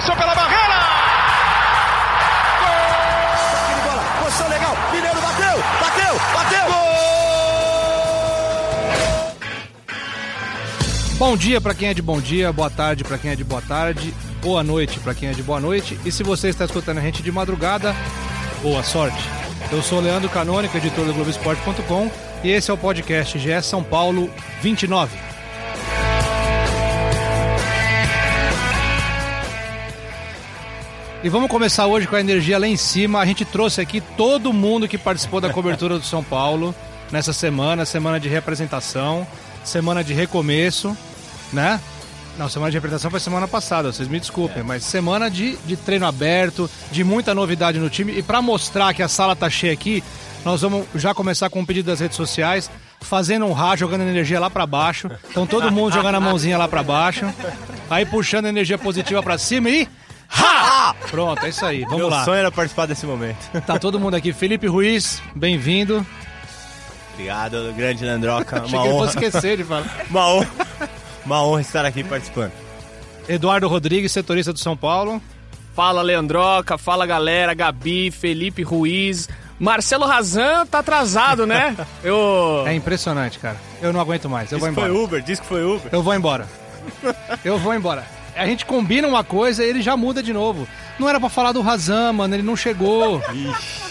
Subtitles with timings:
[0.00, 0.74] passou pela barreira!
[2.60, 3.74] Gol!
[3.76, 6.66] de bola, posição legal, Mineiro bateu, bateu, bateu!
[6.66, 6.88] Gol!
[11.18, 13.60] Bom dia para quem é de bom dia, boa tarde para quem é de boa
[13.60, 16.00] tarde, boa noite para quem é de boa noite.
[16.02, 17.94] E se você está escutando a gente de madrugada,
[18.62, 19.22] boa sorte.
[19.70, 22.10] Eu sou Leandro Canônico, editor do Globoesporte.com,
[22.42, 24.30] e esse é o podcast GE São Paulo
[24.62, 25.29] 29.
[31.22, 33.20] E vamos começar hoje com a energia lá em cima.
[33.20, 36.74] A gente trouxe aqui todo mundo que participou da cobertura do São Paulo
[37.12, 39.26] nessa semana, semana de representação,
[39.62, 40.96] semana de recomeço,
[41.52, 41.78] né?
[42.38, 44.62] Não, semana de representação foi semana passada, vocês me desculpem, é.
[44.62, 48.16] mas semana de, de treino aberto, de muita novidade no time.
[48.16, 50.02] E para mostrar que a sala tá cheia aqui,
[50.42, 54.40] nós vamos já começar com um pedido das redes sociais, fazendo um rá, jogando energia
[54.40, 55.10] lá para baixo.
[55.30, 57.26] Então todo mundo jogando a mãozinha lá para baixo,
[57.90, 59.86] aí puxando energia positiva para cima e
[61.10, 61.82] Pronto, é isso aí.
[61.82, 62.16] Vamos Meu lá.
[62.16, 63.38] Meu sonho era participar desse momento.
[63.66, 64.32] Tá todo mundo aqui.
[64.32, 66.04] Felipe Ruiz, bem-vindo.
[67.12, 68.62] Obrigado, grande Landroca.
[68.66, 69.12] Uma honra.
[69.12, 70.06] Que esquecer de falar.
[70.08, 70.48] Uma honra.
[71.24, 72.52] Uma honra estar aqui participando.
[73.28, 75.22] Eduardo Rodrigues, setorista do São Paulo.
[75.74, 76.78] Fala, Leandroca.
[76.78, 77.54] Fala, galera.
[77.54, 79.28] Gabi, Felipe Ruiz.
[79.58, 81.76] Marcelo Razan tá atrasado, né?
[82.02, 82.64] Eu...
[82.66, 83.58] É impressionante, cara.
[83.82, 84.50] Eu não aguento mais.
[84.50, 84.88] Eu diz vou embora.
[84.88, 85.92] foi Uber, diz que foi Uber.
[85.92, 86.48] Eu vou embora.
[87.44, 88.19] Eu vou embora.
[88.40, 90.66] A gente combina uma coisa e ele já muda de novo.
[90.98, 93.22] Não era para falar do Razan, mano, ele não chegou.
[93.30, 93.90] Ixi.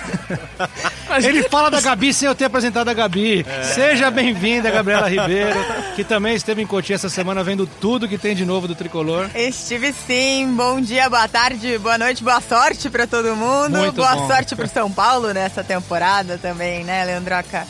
[1.22, 3.44] Ele fala da Gabi sem eu ter apresentado a Gabi.
[3.46, 3.62] É.
[3.64, 5.58] Seja bem-vinda, Gabriela Ribeiro,
[5.94, 9.28] que também esteve em Cotia essa semana vendo tudo que tem de novo do tricolor.
[9.34, 10.54] Estive sim.
[10.54, 13.78] Bom dia, boa tarde, boa noite, boa sorte para todo mundo.
[13.78, 14.26] Muito boa bom.
[14.26, 17.66] sorte para São Paulo nessa temporada também, né, Leandroca?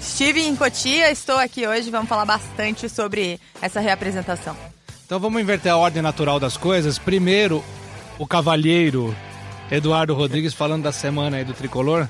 [0.00, 4.56] Estive em Cotia, estou aqui hoje, vamos falar bastante sobre essa reapresentação.
[5.12, 6.98] Então vamos inverter a ordem natural das coisas.
[6.98, 7.62] Primeiro,
[8.18, 9.14] o cavalheiro
[9.70, 12.08] Eduardo Rodrigues falando da semana aí do tricolor.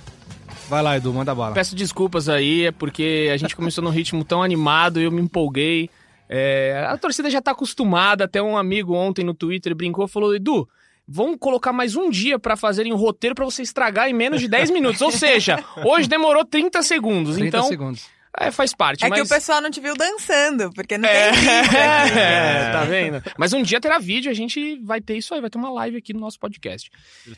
[0.68, 1.52] Vai lá, Edu, manda bala.
[1.52, 5.20] Peço desculpas aí, é porque a gente começou num ritmo tão animado e eu me
[5.20, 5.90] empolguei.
[6.28, 10.68] É, a torcida já tá acostumada, até um amigo ontem no Twitter brincou, falou, Edu,
[11.04, 14.46] vão colocar mais um dia para fazerem um roteiro para você estragar em menos de
[14.46, 15.02] 10 minutos.
[15.02, 17.34] Ou seja, hoje demorou 30 segundos.
[17.34, 18.06] 30 então, segundos.
[18.38, 19.04] É, faz parte.
[19.04, 19.20] É mas...
[19.20, 22.12] que o pessoal não te viu dançando, porque não é, tem vídeo aqui.
[22.18, 23.22] É, tá vendo?
[23.38, 25.98] Mas um dia terá vídeo, a gente vai ter isso aí, vai ter uma live
[25.98, 26.90] aqui no nosso podcast.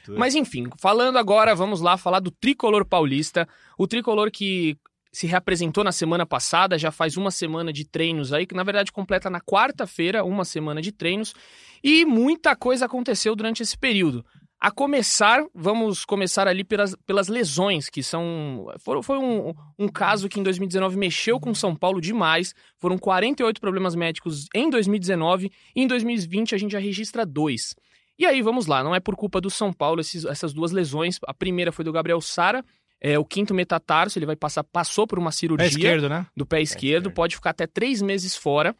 [0.08, 3.48] Mas enfim, falando agora, vamos lá falar do tricolor paulista.
[3.76, 4.78] O tricolor que
[5.12, 8.90] se reapresentou na semana passada, já faz uma semana de treinos aí, que na verdade
[8.90, 11.34] completa na quarta-feira uma semana de treinos.
[11.82, 14.24] E muita coisa aconteceu durante esse período.
[14.60, 18.66] A começar, vamos começar ali pelas, pelas lesões, que são.
[19.02, 22.54] Foi um, um caso que em 2019 mexeu com São Paulo demais.
[22.78, 27.74] Foram 48 problemas médicos em 2019 e em 2020 a gente já registra dois.
[28.18, 31.18] E aí, vamos lá, não é por culpa do São Paulo esses, essas duas lesões.
[31.26, 32.64] A primeira foi do Gabriel Sara,
[33.00, 36.26] é, o quinto metatarso, ele vai passar, passou por uma cirurgia pé esquerdo, né?
[36.34, 38.74] do pé, pé esquerdo, esquerdo, pode ficar até três meses fora.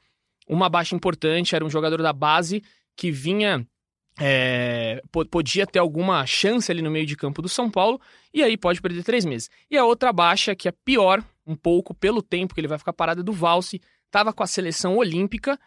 [0.48, 2.62] Uma baixa importante, era um jogador da base
[2.96, 3.66] que vinha
[4.18, 8.00] é, podia ter alguma chance ali no meio de campo do São Paulo,
[8.32, 9.50] e aí pode perder três meses.
[9.70, 12.92] E a outra baixa, que é pior, um pouco pelo tempo que ele vai ficar
[12.92, 15.58] parado, é do Valse, estava com a seleção olímpica,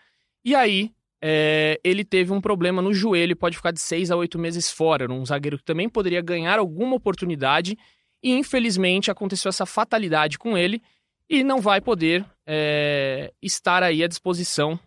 [0.44, 0.92] e aí
[1.22, 5.04] é, ele teve um problema no joelho, pode ficar de seis a oito meses fora.
[5.04, 7.78] Era um zagueiro que também poderia ganhar alguma oportunidade,
[8.24, 10.82] e infelizmente aconteceu essa fatalidade com ele,
[11.30, 14.80] e não vai poder é, estar aí à disposição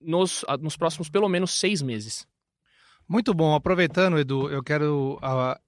[0.00, 2.26] nos, nos próximos pelo menos seis meses.
[3.08, 3.54] Muito bom.
[3.54, 5.18] Aproveitando, Edu, eu quero.
[5.22, 5.58] Uh,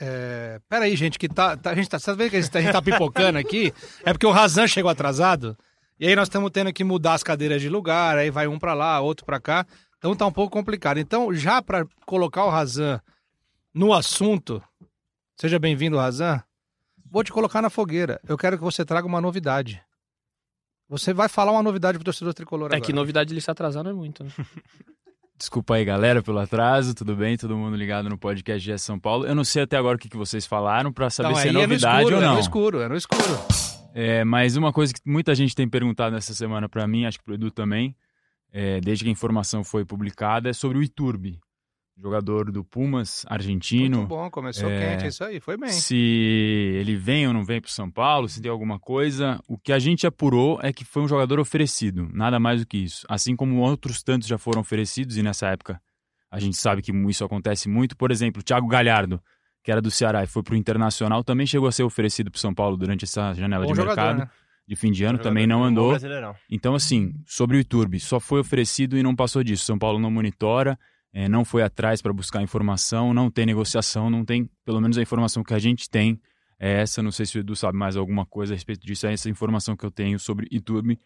[0.00, 0.60] é...
[0.68, 1.98] Peraí, gente, que tá, tá, a gente tá.
[1.98, 3.72] Você vendo que a gente tá pipocando aqui?
[4.04, 5.56] É porque o Razan chegou atrasado.
[5.98, 8.74] E aí nós estamos tendo que mudar as cadeiras de lugar, aí vai um para
[8.74, 9.66] lá, outro para cá.
[9.98, 10.98] Então tá um pouco complicado.
[10.98, 13.00] Então, já para colocar o Razan
[13.72, 14.62] no assunto,
[15.36, 16.42] seja bem-vindo, Razan.
[17.08, 18.20] Vou te colocar na fogueira.
[18.26, 19.82] Eu quero que você traga uma novidade.
[20.88, 22.80] Você vai falar uma novidade pro torcedor tricolor É agora.
[22.80, 24.30] que novidade ele se atrasar não é muito, né?
[25.36, 26.94] Desculpa aí, galera, pelo atraso.
[26.94, 27.36] Tudo bem?
[27.36, 29.26] Todo mundo ligado no podcast de São Paulo.
[29.26, 31.52] Eu não sei até agora o que, que vocês falaram para saber não, se é
[31.52, 32.30] novidade é escuro, ou não.
[32.30, 33.38] É no escuro, é no escuro.
[33.94, 37.24] É, mas uma coisa que muita gente tem perguntado nessa semana para mim, acho que
[37.24, 37.94] pro Edu também,
[38.52, 41.40] é, desde que a informação foi publicada, é sobre o Iturbe.
[42.02, 43.98] Jogador do Pumas, argentino.
[43.98, 45.70] Muito bom, começou É, quente, isso aí, foi bem.
[45.70, 49.40] Se ele vem ou não vem para São Paulo, se tem alguma coisa.
[49.48, 52.78] O que a gente apurou é que foi um jogador oferecido, nada mais do que
[52.78, 53.06] isso.
[53.08, 55.80] Assim como outros tantos já foram oferecidos, e nessa época
[56.30, 57.96] a gente sabe que isso acontece muito.
[57.96, 59.22] Por exemplo, o Thiago Galhardo,
[59.62, 62.40] que era do Ceará e foi para o Internacional, também chegou a ser oferecido para
[62.40, 64.18] São Paulo durante essa janela Bom de jogador, mercado.
[64.18, 64.30] né?
[64.66, 65.94] De fim de ano, Jogador também não andou.
[66.48, 69.64] Então, assim, sobre o Iturbe, só foi oferecido e não passou disso.
[69.64, 70.78] São Paulo não monitora.
[71.12, 75.02] É, não foi atrás para buscar informação, não tem negociação, não tem, pelo menos a
[75.02, 76.20] informação que a gente tem
[76.58, 77.02] é essa.
[77.02, 79.76] Não sei se o Edu sabe mais alguma coisa a respeito disso, é essa informação
[79.76, 80.98] que eu tenho sobre YouTube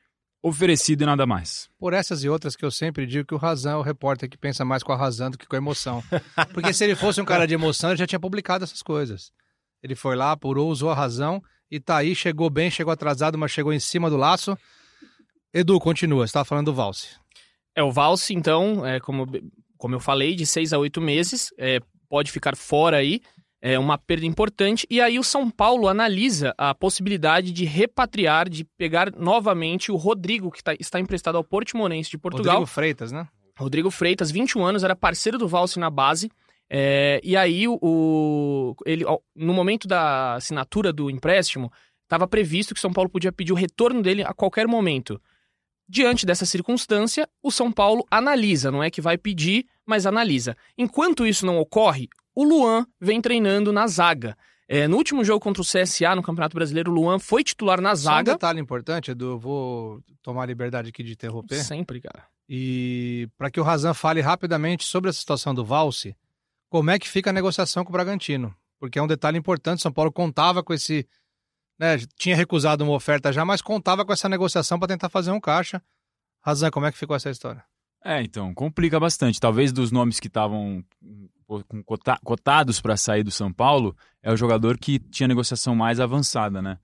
[0.42, 1.68] oferecido e nada mais.
[1.78, 4.38] Por essas e outras que eu sempre digo que o Razão é o repórter que
[4.38, 6.02] pensa mais com a razão do que com a emoção.
[6.54, 9.32] Porque se ele fosse um cara de emoção, ele já tinha publicado essas coisas.
[9.82, 13.50] Ele foi lá, apurou, usou a razão e tá aí, chegou bem, chegou atrasado, mas
[13.50, 14.56] chegou em cima do laço.
[15.52, 17.08] Edu, continua, você estava falando do Valse.
[17.74, 19.26] É, o Valse, então, é, como,
[19.76, 23.20] como eu falei, de seis a oito meses, é, pode ficar fora aí
[23.60, 24.86] é uma perda importante.
[24.88, 30.50] E aí o São Paulo analisa a possibilidade de repatriar, de pegar novamente o Rodrigo,
[30.50, 32.58] que tá, está emprestado ao Portimonense de Portugal.
[32.58, 33.26] Rodrigo Freitas, né?
[33.58, 36.30] Rodrigo Freitas, 21 anos, era parceiro do Valse na base.
[36.70, 42.82] É, e aí, o, ele, no momento da assinatura do empréstimo, estava previsto que o
[42.82, 45.20] São Paulo podia pedir o retorno dele a qualquer momento.
[45.88, 50.56] Diante dessa circunstância, o São Paulo analisa, não é que vai pedir, mas analisa.
[50.76, 54.36] Enquanto isso não ocorre, o Luan vem treinando na zaga.
[54.68, 57.94] É, no último jogo contra o CSA no Campeonato Brasileiro, o Luan foi titular na
[57.94, 58.30] zaga.
[58.30, 61.62] Só um detalhe importante, Edu, eu vou tomar a liberdade aqui de interromper.
[61.62, 62.24] Sempre, cara.
[62.48, 66.16] E para que o Razan fale rapidamente sobre a situação do Valse,
[66.68, 68.54] como é que fica a negociação com o Bragantino?
[68.78, 71.06] Porque é um detalhe importante, São Paulo contava com esse...
[71.78, 75.40] Né, tinha recusado uma oferta já, mas contava com essa negociação para tentar fazer um
[75.40, 75.82] caixa.
[76.40, 77.62] Razan, como é que ficou essa história?
[78.04, 79.40] É, então, complica bastante.
[79.40, 80.84] Talvez dos nomes que estavam
[82.24, 86.78] cotados para sair do São Paulo, é o jogador que tinha negociação mais avançada, né?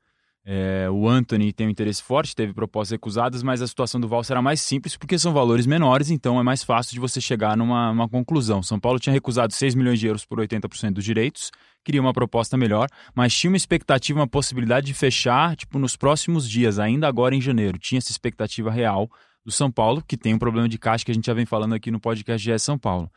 [0.44, 4.24] É, o Anthony tem um interesse forte, teve propostas recusadas, mas a situação do Val
[4.24, 7.92] será mais simples porque são valores menores, então é mais fácil de você chegar numa,
[7.92, 8.60] numa conclusão.
[8.60, 11.52] São Paulo tinha recusado 6 milhões de euros por 80% dos direitos,
[11.84, 16.48] queria uma proposta melhor, mas tinha uma expectativa, uma possibilidade de fechar tipo nos próximos
[16.48, 17.78] dias, ainda agora em janeiro.
[17.78, 19.08] Tinha essa expectativa real
[19.44, 21.74] do São Paulo, que tem um problema de caixa que a gente já vem falando
[21.74, 23.08] aqui no podcast GE São Paulo.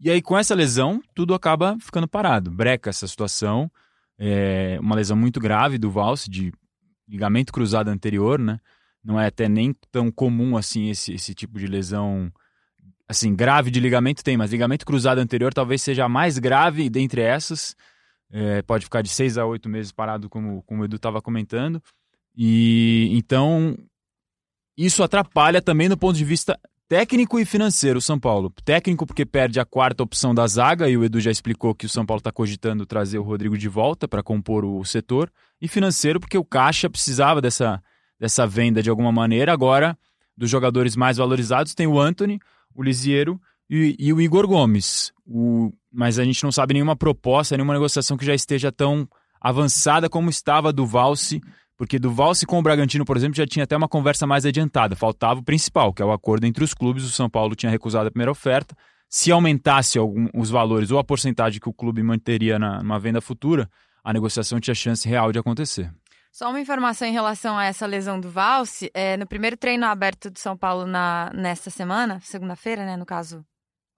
[0.00, 2.50] E aí, com essa lesão, tudo acaba ficando parado.
[2.50, 3.70] Breca essa situação.
[4.18, 6.52] É uma lesão muito grave do Valse, de
[7.12, 8.58] ligamento cruzado anterior, né?
[9.04, 12.32] Não é até nem tão comum assim esse, esse tipo de lesão.
[13.06, 17.20] Assim, grave de ligamento tem, mas ligamento cruzado anterior talvez seja a mais grave dentre
[17.20, 17.76] essas.
[18.30, 21.82] É, pode ficar de seis a oito meses parado, como, como o Edu estava comentando.
[22.34, 23.76] E então
[24.76, 26.58] isso atrapalha também no ponto de vista
[26.92, 28.52] técnico e financeiro São Paulo.
[28.66, 31.88] Técnico porque perde a quarta opção da zaga e o Edu já explicou que o
[31.88, 35.32] São Paulo está cogitando trazer o Rodrigo de volta para compor o setor.
[35.58, 37.82] E financeiro porque o Caixa precisava dessa,
[38.20, 39.54] dessa venda de alguma maneira.
[39.54, 39.96] Agora,
[40.36, 42.38] dos jogadores mais valorizados, tem o Anthony,
[42.74, 43.40] o Lisiero
[43.70, 45.14] e, e o Igor Gomes.
[45.26, 49.08] O, mas a gente não sabe nenhuma proposta, nenhuma negociação que já esteja tão
[49.40, 51.40] avançada como estava do Valse
[51.82, 54.94] porque do Valse com o Bragantino, por exemplo, já tinha até uma conversa mais adiantada.
[54.94, 57.02] Faltava o principal, que é o acordo entre os clubes.
[57.02, 58.76] O São Paulo tinha recusado a primeira oferta.
[59.08, 63.20] Se aumentasse algum, os valores ou a porcentagem que o clube manteria na, numa venda
[63.20, 63.68] futura,
[64.04, 65.92] a negociação tinha chance real de acontecer.
[66.30, 68.88] Só uma informação em relação a essa lesão do Valse.
[68.94, 73.44] É, no primeiro treino aberto do São Paulo na, nesta semana, segunda-feira, né, no caso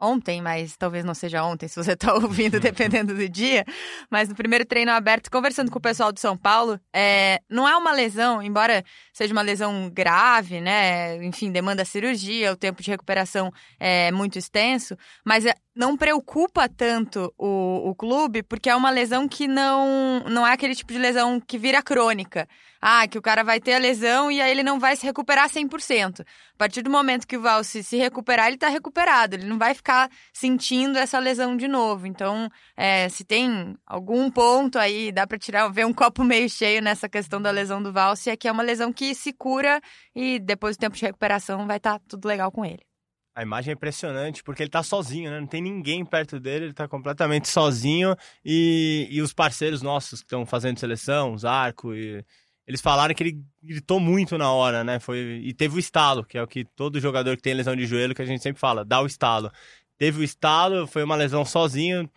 [0.01, 3.65] ontem, mas talvez não seja ontem, se você está ouvindo, dependendo do dia.
[4.11, 7.77] Mas no primeiro treino aberto, conversando com o pessoal do São Paulo, é, não é
[7.77, 11.23] uma lesão, embora seja uma lesão grave, né?
[11.25, 17.35] Enfim, demanda cirurgia, o tempo de recuperação é muito extenso, mas é, não preocupa tanto
[17.37, 21.41] o, o clube, porque é uma lesão que não, não é aquele tipo de lesão
[21.41, 22.49] que vira crônica.
[22.81, 25.49] Ah, que o cara vai ter a lesão e aí ele não vai se recuperar
[25.49, 26.21] 100%.
[26.21, 26.25] A
[26.59, 29.35] partir do momento que o Valse se recuperar, ele está recuperado.
[29.35, 32.07] Ele não vai ficar sentindo essa lesão de novo.
[32.07, 36.83] Então, é, se tem algum ponto aí, dá para tirar, ver um copo meio cheio
[36.83, 39.81] nessa questão da lesão do Valse, é que é uma lesão que se cura
[40.15, 42.94] e depois do tempo de recuperação vai estar tá tudo legal com ele.
[43.35, 45.41] A imagem é impressionante porque ele tá sozinho, né?
[45.41, 48.15] Não tem ninguém perto dele, ele tá completamente sozinho.
[48.45, 52.25] E, e os parceiros nossos que estão fazendo seleção, os Arco, e,
[52.67, 54.99] eles falaram que ele gritou muito na hora, né?
[54.99, 57.87] Foi, e teve o estalo, que é o que todo jogador que tem lesão de
[57.87, 59.51] joelho, que a gente sempre fala, dá o estalo.
[59.99, 62.09] Teve o estalo, foi uma lesão sozinho,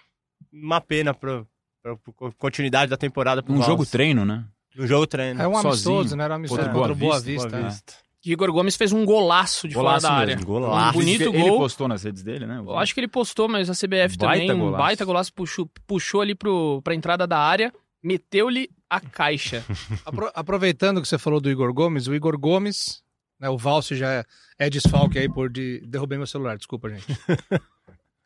[0.52, 1.44] uma pena pra,
[1.84, 3.44] pra, pra continuidade da temporada.
[3.48, 4.46] Um jogo treino, né?
[4.78, 5.42] Um jogo treino.
[5.42, 6.24] É um amistoso, né?
[6.24, 7.50] Era um amistoso contra o Boa Vista.
[7.50, 7.94] Boa Vista.
[7.94, 8.07] É.
[8.26, 10.36] Igor Gomes fez um golaço de golaço fora da área.
[10.36, 10.90] Mesmo, golaço.
[10.90, 11.48] Um bonito ele, gol.
[11.48, 12.60] Ele postou nas redes dele, né?
[12.60, 14.84] Eu acho que ele postou, mas a CBF baita também, golaço.
[14.84, 19.64] baita golaço, puxou, puxou ali pro, pra entrada da área, meteu-lhe a caixa.
[20.06, 23.02] Apro aproveitando que você falou do Igor Gomes, o Igor Gomes,
[23.40, 24.26] né, o Valse já é,
[24.58, 25.82] é desfalque aí por de...
[25.86, 27.06] derrubei meu celular, desculpa, gente.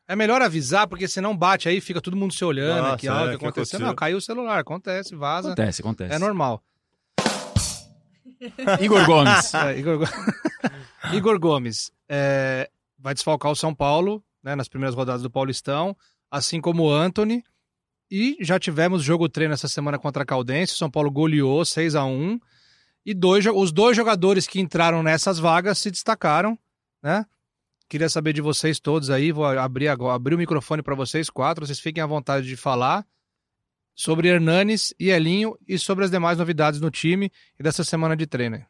[0.07, 3.27] É melhor avisar, porque senão bate aí, fica todo mundo se olhando Nossa, aqui, ó,
[3.27, 3.79] o que aconteceu.
[3.79, 5.53] Não, caiu o celular, acontece, vaza.
[5.53, 6.13] Acontece, acontece.
[6.13, 6.62] É normal.
[8.81, 9.53] Igor Gomes.
[9.53, 10.10] É, Igor,
[11.13, 15.95] Igor Gomes é, vai desfalcar o São Paulo né, nas primeiras rodadas do Paulistão,
[16.29, 17.43] assim como o Anthony.
[18.10, 20.74] E já tivemos jogo treino essa semana contra a Caldense.
[20.74, 22.39] O São Paulo goleou 6 a 1
[23.05, 26.60] E dois, os dois jogadores que entraram nessas vagas se destacaram,
[27.01, 27.25] né?
[27.88, 29.31] Queria saber de vocês todos aí.
[29.31, 31.65] Vou abrir agora, abrir o microfone para vocês quatro.
[31.65, 33.05] Vocês fiquem à vontade de falar
[34.01, 38.25] sobre Hernanes e Elinho e sobre as demais novidades no time e dessa semana de
[38.25, 38.65] treino.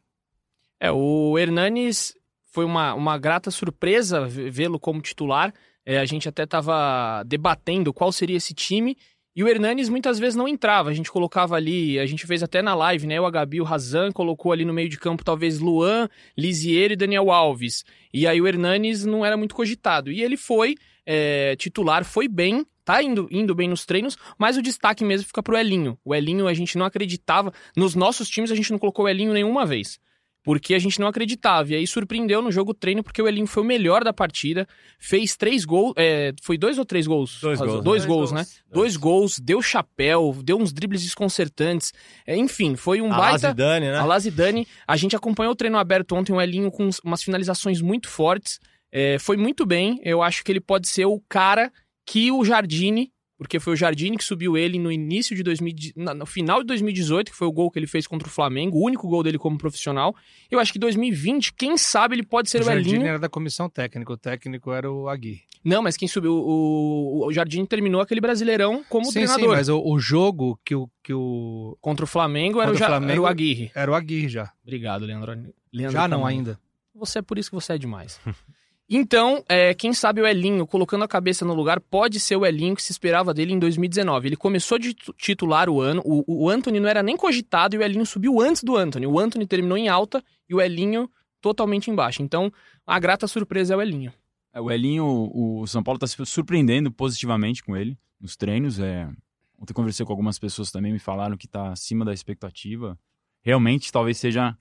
[0.78, 2.14] É, o Hernanes
[2.52, 5.54] foi uma, uma grata surpresa vê-lo como titular.
[5.86, 8.98] É, a gente até estava debatendo qual seria esse time.
[9.34, 10.90] E o Hernanes muitas vezes não entrava.
[10.90, 13.22] A gente colocava ali, a gente fez até na live, né?
[13.22, 17.32] O Agabi, o Razan, colocou ali no meio de campo talvez Luan, Lisier e Daniel
[17.32, 17.86] Alves.
[18.14, 20.12] E aí o Hernanes não era muito cogitado.
[20.12, 24.62] E ele foi é, titular, foi bem, tá indo, indo bem nos treinos, mas o
[24.62, 25.98] destaque mesmo fica pro Elinho.
[26.04, 27.54] O Elinho a gente não acreditava.
[27.76, 30.00] Nos nossos times a gente não colocou o Elinho nenhuma vez
[30.44, 31.72] porque a gente não acreditava.
[31.72, 34.68] E aí surpreendeu no jogo treino, porque o Elinho foi o melhor da partida,
[35.00, 37.40] fez três gols, é, foi dois ou três gols?
[37.42, 37.72] Dois gols.
[37.72, 38.44] Dois, dois gols, né?
[38.44, 38.64] Dois.
[38.72, 38.98] dois.
[38.98, 41.94] gols, deu chapéu, deu uns dribles desconcertantes.
[42.26, 43.48] É, enfim, foi um a baita...
[43.48, 43.98] Lazidane, né?
[43.98, 44.68] A Lazidane.
[44.88, 48.60] A gente acompanhou o treino aberto ontem, o Elinho com umas finalizações muito fortes.
[48.92, 51.72] É, foi muito bem, eu acho que ele pode ser o cara
[52.06, 56.28] que o Jardine porque foi o Jardine que subiu ele no início de 2000, no
[56.28, 59.08] final de 2018, que foi o gol que ele fez contra o Flamengo, o único
[59.08, 60.16] gol dele como profissional.
[60.52, 63.08] Eu acho que 2020, quem sabe ele pode ser o, o Jardine Elinho.
[63.08, 65.42] era da comissão técnica, o técnico era o Agui.
[65.64, 69.40] Não, mas quem subiu, o, o Jardine terminou aquele Brasileirão como sim, treinador.
[69.40, 71.76] Sim, mas o, o, jogo que o, que o...
[71.82, 73.72] Contra o Flamengo, era, o, Flamengo era o Aguirre.
[73.74, 74.52] Era o Aguirre já.
[74.62, 75.32] Obrigado, Leandro.
[75.74, 76.60] Leandro já não ainda.
[76.94, 78.22] Você é por isso que você é demais.
[78.94, 82.76] Então, é, quem sabe o Elinho, colocando a cabeça no lugar, pode ser o Elinho
[82.76, 84.28] que se esperava dele em 2019.
[84.28, 87.82] Ele começou de titular o ano, o, o Anthony não era nem cogitado e o
[87.82, 89.08] Elinho subiu antes do Anthony.
[89.08, 92.22] O Anthony terminou em alta e o Elinho totalmente embaixo.
[92.22, 92.52] Então,
[92.86, 94.12] a grata surpresa é o Elinho.
[94.54, 98.78] É, o Elinho, o São Paulo está se surpreendendo positivamente com ele nos treinos.
[98.78, 99.10] É...
[99.58, 103.00] Ontem conversei com algumas pessoas também, me falaram que está acima da expectativa.
[103.42, 104.54] Realmente, talvez seja.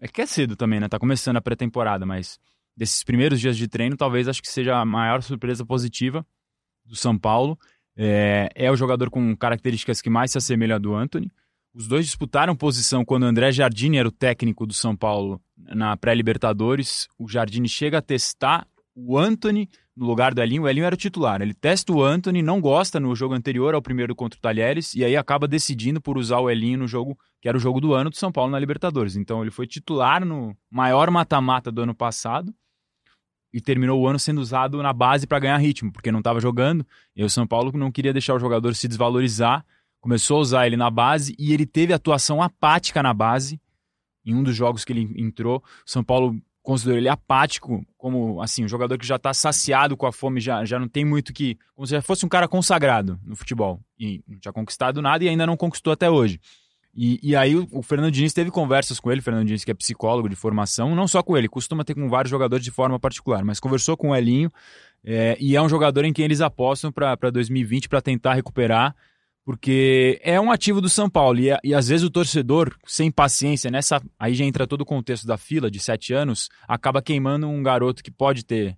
[0.00, 0.88] É que é cedo também, né?
[0.88, 2.40] Tá começando a pré-temporada, mas
[2.78, 6.24] desses primeiros dias de treino, talvez acho que seja a maior surpresa positiva
[6.86, 7.58] do São Paulo.
[7.96, 11.28] É, é o jogador com características que mais se assemelha do Anthony.
[11.74, 17.08] Os dois disputaram posição quando André Jardine era o técnico do São Paulo na pré-Libertadores.
[17.18, 20.62] O Jardine chega a testar o Anthony no lugar do Elinho.
[20.62, 21.42] O Elinho era o titular.
[21.42, 25.04] Ele testa o Anthony, não gosta no jogo anterior ao primeiro contra o Talheres, e
[25.04, 28.10] aí acaba decidindo por usar o Elinho no jogo que era o jogo do ano
[28.10, 29.16] do São Paulo na Libertadores.
[29.16, 32.54] Então ele foi titular no maior mata-mata do ano passado
[33.52, 36.86] e terminou o ano sendo usado na base para ganhar ritmo, porque não estava jogando.
[37.16, 39.64] E o São Paulo não queria deixar o jogador se desvalorizar,
[40.00, 43.60] começou a usar ele na base e ele teve atuação apática na base.
[44.24, 48.62] Em um dos jogos que ele entrou, o São Paulo considerou ele apático, como assim,
[48.62, 51.56] um jogador que já está saciado com a fome, já, já não tem muito que.
[51.74, 53.80] Como se já fosse um cara consagrado no futebol.
[53.98, 56.38] E não tinha conquistado nada e ainda não conquistou até hoje.
[57.00, 59.70] E, e aí o, o Fernando Diniz teve conversas com ele, o Fernando Diniz que
[59.70, 62.98] é psicólogo de formação, não só com ele, costuma ter com vários jogadores de forma
[62.98, 64.50] particular, mas conversou com o Elinho
[65.04, 68.96] é, e é um jogador em quem eles apostam para 2020 para tentar recuperar,
[69.44, 73.70] porque é um ativo do São Paulo e, e, às vezes o torcedor, sem paciência,
[73.70, 77.62] nessa aí já entra todo o contexto da fila de sete anos, acaba queimando um
[77.62, 78.76] garoto que pode ter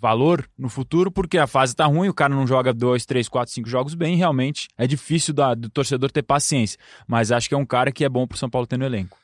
[0.00, 3.52] valor no futuro, porque a fase tá ruim, o cara não joga dois, três, quatro,
[3.52, 6.78] cinco jogos bem, realmente é difícil da, do torcedor ter paciência.
[7.06, 9.18] Mas acho que é um cara que é bom pro São Paulo ter no elenco.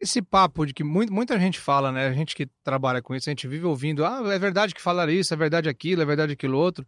[0.00, 2.08] Esse papo de que muito, muita gente fala, né?
[2.08, 5.12] A gente que trabalha com isso, a gente vive ouvindo, ah, é verdade que falaram
[5.12, 6.86] isso, é verdade aquilo, é verdade aquilo outro,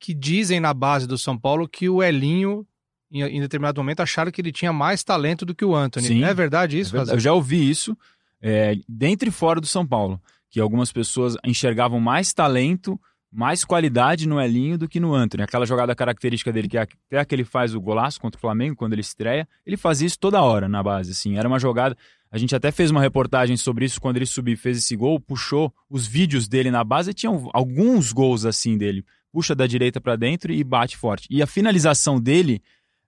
[0.00, 2.66] que dizem na base do São Paulo que o Elinho,
[3.10, 6.06] em, em determinado momento, acharam que ele tinha mais talento do que o Anthony.
[6.06, 6.94] Sim, é verdade isso?
[6.94, 7.16] É verdade.
[7.16, 7.96] Eu já ouvi isso
[8.40, 10.20] é, dentro e fora do São Paulo
[10.54, 12.96] que algumas pessoas enxergavam mais talento,
[13.28, 15.42] mais qualidade no Elinho do que no Anthony.
[15.42, 18.76] Aquela jogada característica dele, que é até que ele faz o golaço contra o Flamengo,
[18.76, 21.10] quando ele estreia, ele fazia isso toda hora na base.
[21.10, 21.96] Assim, era uma jogada.
[22.30, 25.74] A gente até fez uma reportagem sobre isso quando ele subiu fez esse gol, puxou
[25.90, 29.04] os vídeos dele na base e tinham alguns gols assim dele.
[29.32, 31.26] Puxa da direita para dentro e bate forte.
[31.28, 32.62] E a finalização dele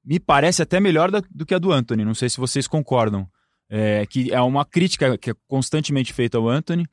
[0.05, 2.05] me parece até melhor do que a do Anthony.
[2.05, 3.25] Não sei se vocês concordam.
[3.69, 6.89] É, que é uma crítica que é constantemente feita ao Anthony.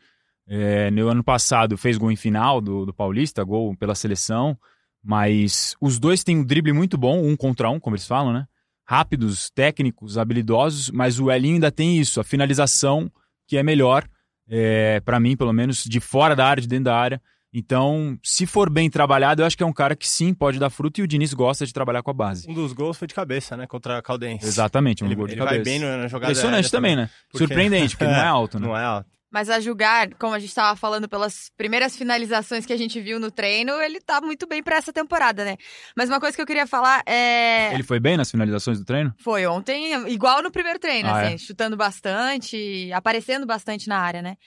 [0.47, 4.57] É, no ano passado fez gol em final do, do Paulista, gol pela seleção.
[5.03, 8.45] Mas os dois têm um drible muito bom, um contra um, como eles falam, né?
[8.85, 13.11] Rápidos, técnicos, habilidosos, mas o Elinho ainda tem isso, a finalização
[13.47, 14.05] que é melhor,
[14.47, 17.21] é, para mim, pelo menos, de fora da área, de dentro da área.
[17.53, 20.71] Então, se for bem trabalhado, eu acho que é um cara que sim pode dar
[20.71, 22.49] fruto e o Diniz gosta de trabalhar com a base.
[22.49, 23.67] Um dos gols foi de cabeça, né?
[23.67, 24.45] Contra a Caldense.
[24.45, 25.55] Exatamente, um ele, gol de ele cabeça.
[25.57, 26.31] vai bem na jogada.
[26.31, 27.09] Impressionante também, né?
[27.29, 27.45] Porque...
[27.45, 28.67] Surpreendente, porque não é alto, né?
[28.67, 29.12] Não é alto.
[29.33, 33.19] Mas a julgar, como a gente estava falando pelas primeiras finalizações que a gente viu
[33.19, 35.57] no treino, ele tá muito bem para essa temporada, né?
[35.97, 37.73] Mas uma coisa que eu queria falar é.
[37.73, 39.11] Ele foi bem nas finalizações do treino?
[39.17, 41.37] Foi ontem, igual no primeiro treino, Ah, assim, é?
[41.39, 44.37] chutando bastante, aparecendo bastante na área, né?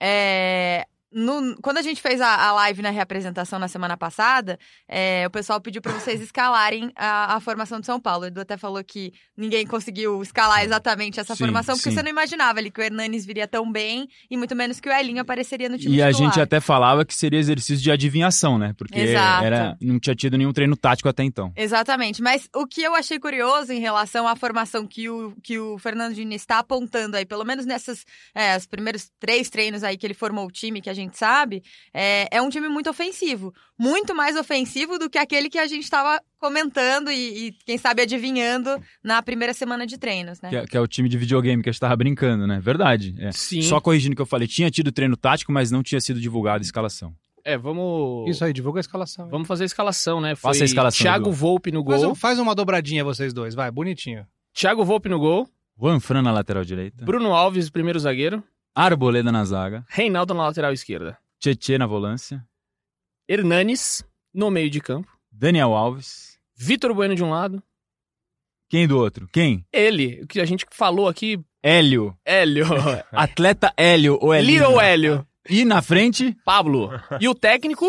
[0.00, 5.24] É, no- quando a gente fez a, a live na reapresentação na semana passada, é,
[5.26, 8.24] o pessoal pediu para vocês escalarem a, a formação de São Paulo.
[8.24, 11.96] O Edu até falou que ninguém conseguiu escalar exatamente essa Sim, formação, porque sim.
[11.96, 14.92] você não imaginava ali que o Hernanes viria tão bem e muito menos que o
[14.92, 16.30] Elinho apareceria no time E a titular.
[16.32, 18.74] gente até falava que seria exercício de adivinhação, né?
[18.76, 19.44] Porque Exato.
[19.44, 21.52] era, não tinha tido nenhum treino tático até então.
[21.56, 25.78] Exatamente, mas o que eu achei curioso em relação à formação que o, que o
[25.78, 30.06] Fernando Diniz está apontando aí, pelo menos nessas, é, os primeiros três treinos aí que
[30.06, 31.62] ele formou o time, que a gente sabe,
[31.94, 33.52] é, é um time muito ofensivo.
[33.78, 38.02] Muito mais ofensivo do que aquele que a gente estava comentando e, e, quem sabe,
[38.02, 38.70] adivinhando
[39.02, 40.48] na primeira semana de treinos, né?
[40.50, 42.58] Que, é- que é o time de videogame que a gente tava brincando, né?
[42.60, 43.14] Verdade.
[43.18, 43.32] é.
[43.32, 43.62] Sim.
[43.62, 46.58] Só corrigindo o que eu falei, tinha tido treino tático, mas não tinha sido divulgada
[46.58, 47.12] a escalação.
[47.44, 48.28] É, vamos.
[48.28, 49.28] Isso aí, divulga a escalação.
[49.28, 50.34] Vamos fazer a escalação, né?
[50.34, 51.30] Foi Faça a escalação, Thiago.
[51.32, 52.12] Volpe no Faz, gol.
[52.12, 54.26] um- faz uma dobradinha vocês dois, vai, bonitinho.
[54.52, 55.48] Thiago Volpe no gol.
[55.80, 58.42] Juan Fran na lateral direita, Bruno Alves, primeiro zagueiro.
[58.74, 61.18] Arboleda na zaga, Reinaldo na lateral esquerda.
[61.40, 62.44] Tietê na volância,
[63.28, 65.08] Hernanes no meio de campo.
[65.30, 66.38] Daniel Alves.
[66.56, 67.62] Vitor Bueno de um lado.
[68.68, 69.28] Quem do outro?
[69.32, 69.64] Quem?
[69.72, 72.16] Ele, o que a gente falou aqui, Hélio.
[72.24, 72.66] Hélio.
[73.12, 74.50] Atleta Hélio ou Hélio.
[74.50, 75.26] Little Hélio.
[75.48, 76.90] E na frente, Pablo.
[77.20, 77.86] E o técnico?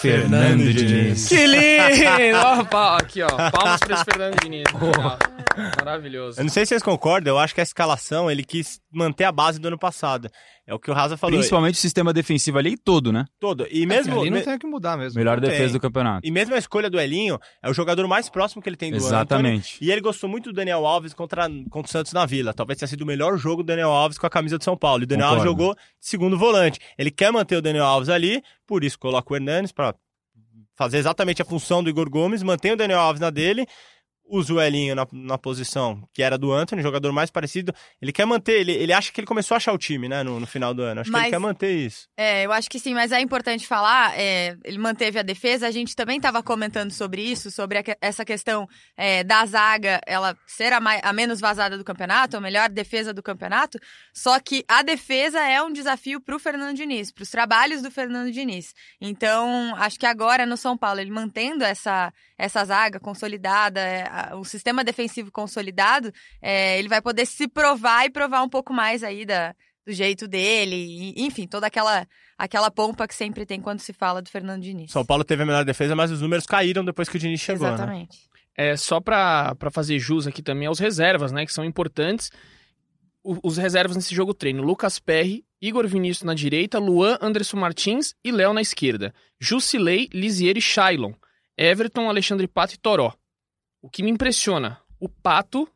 [0.00, 1.28] Fernando Diniz.
[1.28, 2.38] Que lindo!
[2.72, 3.28] Ó, aqui, ó.
[3.52, 4.64] Palmas pra esse Fernando Diniz.
[4.74, 5.16] Ó,
[5.76, 6.40] Maravilhoso.
[6.40, 9.32] Eu não sei se vocês concordam, eu acho que a escalação ele quis manter a
[9.32, 10.30] base do ano passado.
[10.66, 11.36] É o que o Raza falou.
[11.36, 13.24] Principalmente o sistema defensivo ali todo, né?
[13.40, 13.66] Todo.
[13.70, 14.20] E mesmo.
[14.20, 15.18] Ali não tem o que mudar mesmo.
[15.18, 15.72] Melhor Não defesa tem.
[15.72, 16.26] do campeonato.
[16.26, 18.96] E mesmo a escolha do Elinho é o jogador mais próximo que ele tem do.
[18.96, 19.76] Exatamente.
[19.80, 22.54] E ele gostou muito do Daniel Alves contra, contra o Santos na Vila.
[22.54, 25.02] Talvez tenha sido o melhor jogo do Daniel Alves com a camisa do São Paulo.
[25.02, 25.62] E o Daniel Alves Concordo.
[25.62, 26.78] jogou de segundo volante.
[26.96, 29.94] Ele quer manter o Daniel Alves ali, por isso coloca o Hernanes para
[30.76, 33.66] fazer exatamente a função do Igor Gomes, mantém o Daniel Alves na dele,
[34.32, 37.74] o Elinho na, na posição que era do Antony, jogador mais parecido.
[38.00, 40.40] Ele quer manter, ele, ele acha que ele começou a achar o time, né, no,
[40.40, 41.00] no final do ano.
[41.02, 42.08] Acho que Mas- ele quer manter isso.
[42.16, 45.70] É, eu acho que sim, mas é importante falar, é, ele manteve a defesa, a
[45.70, 48.66] gente também estava comentando sobre isso, sobre a que- essa questão
[48.96, 53.12] é, da zaga, ela ser a, mai- a menos vazada do campeonato, a melhor defesa
[53.12, 53.78] do campeonato,
[54.14, 57.90] só que a defesa é um desafio para o Fernando Diniz, para os trabalhos do
[57.90, 58.72] Fernando Diniz.
[59.00, 63.80] Então, acho que agora no São Paulo, ele mantendo essa, essa zaga consolidada,
[64.34, 69.02] o sistema defensivo consolidado, é, ele vai poder se provar e provar um pouco mais
[69.02, 69.54] aí da,
[69.86, 72.06] do jeito dele, e, enfim, toda aquela
[72.38, 74.90] aquela pompa que sempre tem quando se fala do Fernando Diniz.
[74.90, 77.66] São Paulo teve a melhor defesa, mas os números caíram depois que o Diniz chegou,
[77.68, 77.74] né?
[77.74, 78.18] Exatamente.
[78.56, 81.46] É, só pra, pra fazer jus aqui também aos reservas, né?
[81.46, 82.30] Que são importantes.
[83.24, 88.12] O- os reservas nesse jogo treino: Lucas Perry, Igor Vinícius na direita, Luan, Anderson Martins
[88.24, 89.14] e Léo na esquerda.
[89.40, 91.12] Jusilei, Lisier e Shailon.
[91.56, 93.14] Everton, Alexandre Pato e Toró.
[93.82, 95.68] O que me impressiona: o Pato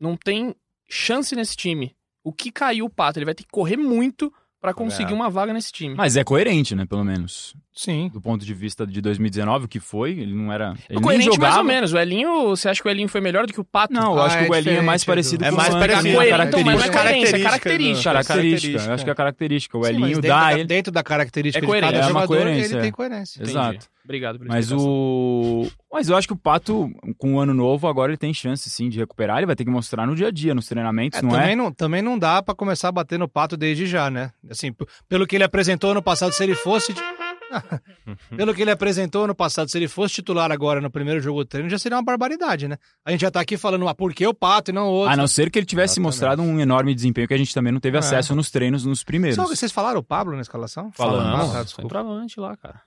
[0.00, 0.54] não tem
[0.88, 1.94] chance nesse time.
[2.24, 3.18] O que caiu o Pato?
[3.18, 5.14] Ele vai ter que correr muito pra conseguir É.
[5.14, 5.94] uma vaga nesse time.
[5.96, 6.86] Mas é coerente, né?
[6.86, 7.52] Pelo menos.
[7.74, 8.08] Sim.
[8.12, 10.74] Do ponto de vista de 2019, o que foi, ele não era.
[10.88, 11.46] Ele nem Coerente jogava.
[11.46, 11.92] mais ou menos.
[11.92, 13.92] O Elinho, você acha que o Elinho foi melhor do que o Pato?
[13.92, 15.54] Não, eu acho Ah, que é o Elinho é mais parecido Edu.
[15.56, 17.36] com É mais o parecido, é a Então, mas não é característica.
[17.38, 18.12] é Característica, característica.
[18.12, 19.78] Característica, eu acho que é a característica.
[19.78, 20.64] O Sim, Elinho dá da, ele.
[20.64, 21.92] dentro da característica É de coerente.
[21.94, 22.82] cada É uma jogador, coerência, ele é.
[22.82, 23.36] tem coerência.
[23.38, 23.50] Entendi.
[23.50, 23.88] Exato.
[24.04, 25.66] Obrigado pela Mas o.
[25.92, 28.88] Mas eu acho que o Pato, com o ano novo, agora ele tem chance sim
[28.88, 29.38] de recuperar.
[29.38, 31.56] Ele vai ter que mostrar no dia a dia, nos treinamentos, É, não também, é?
[31.56, 34.32] Não, também não dá pra começar a bater no pato desde já, né?
[34.50, 34.74] Assim,
[35.08, 36.94] pelo que ele apresentou no passado, se ele fosse.
[38.36, 41.48] pelo que ele apresentou no passado, se ele fosse titular agora no primeiro jogo do
[41.48, 42.76] treino, já seria uma barbaridade, né?
[43.04, 45.12] A gente já tá aqui falando, ah, por que o pato e não o outro?
[45.12, 46.06] A não ser que ele tivesse Exatamente.
[46.06, 48.00] mostrado um enorme desempenho que a gente também não teve É.
[48.00, 49.36] acesso nos treinos nos primeiros.
[49.36, 50.90] Só, vocês falaram o Pablo na escalação?
[50.92, 51.50] Falamos.
[51.54, 52.80] Ah, tá, centroavante lá, cara.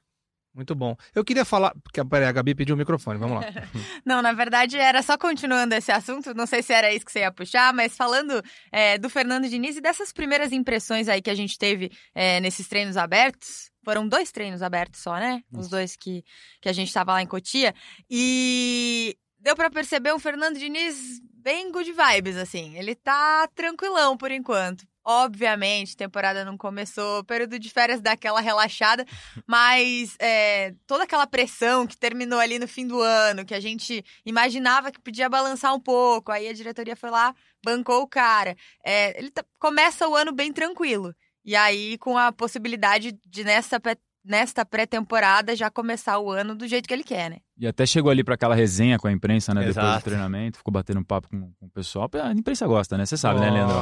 [0.55, 0.95] Muito bom.
[1.13, 1.75] Eu queria falar.
[1.83, 3.43] Porque, peraí, a Gabi pediu o microfone, vamos lá.
[4.05, 7.19] Não, na verdade, era só continuando esse assunto, não sei se era isso que você
[7.19, 8.41] ia puxar, mas falando
[8.71, 12.67] é, do Fernando Diniz e dessas primeiras impressões aí que a gente teve é, nesses
[12.67, 13.69] treinos abertos.
[13.83, 15.43] Foram dois treinos abertos só, né?
[15.51, 16.23] Os dois que,
[16.61, 17.75] que a gente tava lá em Cotia.
[18.09, 22.77] E deu pra perceber um Fernando Diniz bem good vibes, assim.
[22.77, 24.85] Ele tá tranquilão por enquanto.
[25.07, 29.05] Obviamente, temporada não começou, período de férias dá aquela relaxada,
[29.47, 34.03] mas é, toda aquela pressão que terminou ali no fim do ano, que a gente
[34.25, 38.55] imaginava que podia balançar um pouco, aí a diretoria foi lá, bancou o cara.
[38.83, 41.13] É, ele tá- começa o ano bem tranquilo.
[41.43, 43.79] E aí, com a possibilidade de, nessa,
[44.23, 47.37] nesta pré-temporada, já começar o ano do jeito que ele quer, né?
[47.57, 49.61] E até chegou ali para aquela resenha com a imprensa, né?
[49.61, 49.99] Depois Exato.
[50.01, 52.09] do treinamento, ficou batendo papo com, com o pessoal.
[52.21, 53.05] A imprensa gosta, né?
[53.05, 53.75] Você sabe, né, Leandro?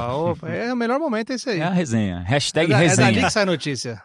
[0.47, 1.59] É, o melhor momento é esse aí.
[1.59, 2.23] É a resenha.
[2.27, 3.25] É, Hashtag da- é dali resenha.
[3.25, 4.01] que sai notícia.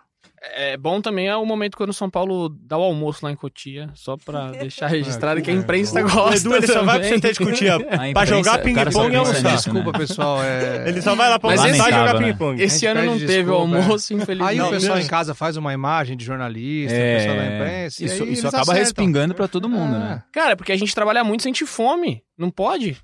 [0.61, 3.37] É bom também é o momento quando o São Paulo dá o almoço lá em
[3.37, 6.37] Cotia, só pra deixar registrado que a imprensa O gosta.
[6.37, 7.09] Edu ele só vai pro.
[7.21, 9.33] CT de Cotia A pra imprensa- jogar o ping-pong e almoçar.
[9.35, 9.51] nisso, né?
[9.55, 10.43] Desculpa, pessoal.
[10.43, 10.89] É...
[10.89, 12.27] Ele só vai lá pra Mas almoçar e jogar né?
[12.27, 12.63] ping-pong.
[12.63, 13.81] Esse ano não pede teve o desculpa, é.
[13.83, 14.51] almoço, infelizmente.
[14.51, 15.05] Aí o pessoal não.
[15.05, 18.03] em casa faz uma imagem de jornalista, É, o pessoal da imprensa.
[18.03, 18.83] e Isso, aí isso acaba acertam.
[18.83, 19.99] respingando pra todo mundo, É.
[19.99, 20.23] né?
[20.33, 22.23] Cara, porque a gente trabalha muito sente fome.
[22.37, 22.97] Não pode?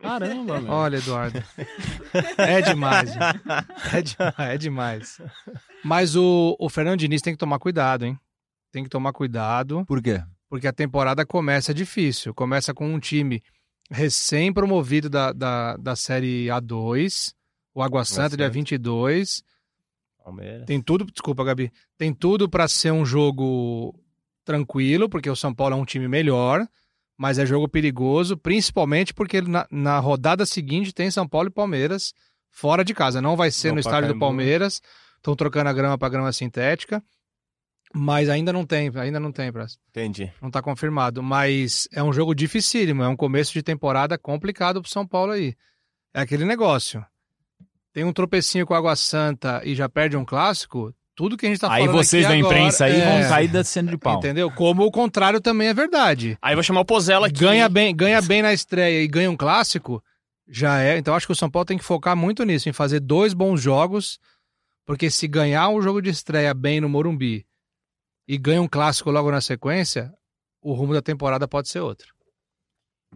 [0.00, 0.72] Caramba, meu.
[0.72, 1.42] Olha, Eduardo.
[2.38, 3.10] É demais.
[3.92, 5.22] É demais, é demais.
[5.84, 8.18] Mas o, o Fernando Diniz tem que tomar cuidado, hein?
[8.72, 10.22] Tem que tomar cuidado, Por quê?
[10.48, 12.34] porque a temporada começa difícil.
[12.34, 13.42] Começa com um time
[13.90, 17.32] recém-promovido da, da, da Série A2,
[17.74, 18.54] o Água Santa, dia Santa.
[18.54, 19.42] 22.
[20.22, 20.66] Palmeiras.
[20.66, 21.72] Tem tudo, desculpa, Gabi.
[21.96, 23.94] Tem tudo para ser um jogo
[24.44, 26.66] tranquilo, porque o São Paulo é um time melhor,
[27.16, 32.12] mas é jogo perigoso, principalmente porque na, na rodada seguinte tem São Paulo e Palmeiras
[32.50, 33.20] fora de casa.
[33.20, 34.20] Não vai ser No no estádio do Pacaembu.
[34.20, 34.82] Palmeiras.
[35.16, 37.02] Estão trocando a grama para grama sintética,
[37.92, 39.76] mas ainda não tem, ainda não tem, Praça.
[39.90, 40.32] Entendi.
[40.40, 44.90] Não tá confirmado, mas é um jogo dificílimo, é um começo de temporada complicado pro
[44.90, 45.56] São Paulo aí.
[46.14, 47.04] É aquele negócio.
[47.92, 51.48] Tem um tropecinho com a Água Santa e já perde um clássico, tudo que a
[51.48, 53.90] gente tá Aí falando vocês aqui da agora imprensa aí é, vão cair da cena
[53.90, 54.18] de pau.
[54.18, 54.50] Entendeu?
[54.50, 56.38] Como o contrário também é verdade.
[56.42, 57.40] Aí eu vou chamar o Pozella aqui.
[57.40, 60.04] Ganha bem, ganha bem na estreia e ganha um clássico,
[60.46, 60.98] já é.
[60.98, 63.60] Então acho que o São Paulo tem que focar muito nisso, em fazer dois bons
[63.60, 64.20] jogos,
[64.84, 67.46] porque se ganhar um jogo de estreia bem no Morumbi
[68.28, 70.12] e ganha um clássico logo na sequência,
[70.60, 72.14] o rumo da temporada pode ser outro.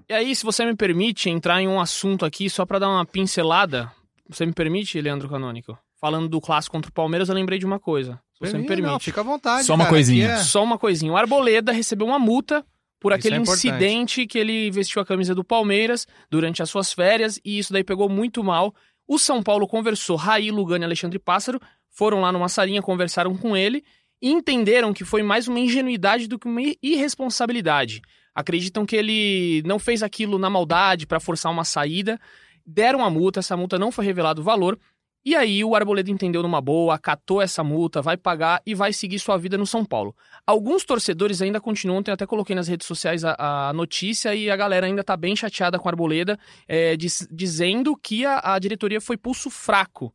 [0.09, 3.05] E aí, se você me permite entrar em um assunto aqui, só pra dar uma
[3.05, 3.93] pincelada.
[4.29, 5.77] Você me permite, Leandro Canônico?
[6.01, 8.21] Falando do clássico contra o Palmeiras, eu lembrei de uma coisa.
[8.33, 8.91] Se você me permite.
[8.91, 9.67] Não, fica à vontade.
[9.67, 10.33] Só uma cara, coisinha.
[10.33, 11.13] aqui é- Só uma coisinha.
[11.13, 12.65] O Arboleda recebeu uma multa
[12.99, 16.93] por Isso aquele é incidente que ele vestiu a camisa do Palmeiras durante as suas
[16.93, 18.75] férias e isso daí pegou muito mal.
[19.09, 21.59] O São Paulo conversou, Raí, Lugano e Alexandre Pássaro
[21.89, 23.83] foram lá numa salinha, conversaram com ele
[24.23, 28.03] e entenderam que foi mais uma ingenuidade do que uma irresponsabilidade.
[28.35, 32.21] Acreditam que ele não fez aquilo na maldade para forçar uma saída,
[32.65, 34.79] deram a multa, essa multa não foi revelado o valor.
[35.23, 39.19] E aí o Arboleda entendeu numa boa, acatou essa multa, vai pagar e vai seguir
[39.19, 40.17] sua vida no São Paulo.
[40.47, 44.57] Alguns torcedores ainda continuam, ontem até coloquei nas redes sociais a, a notícia e a
[44.57, 49.01] galera ainda tá bem chateada com a Arboleda, é, diz- dizendo que a, a diretoria
[49.01, 50.15] foi pulso fraco.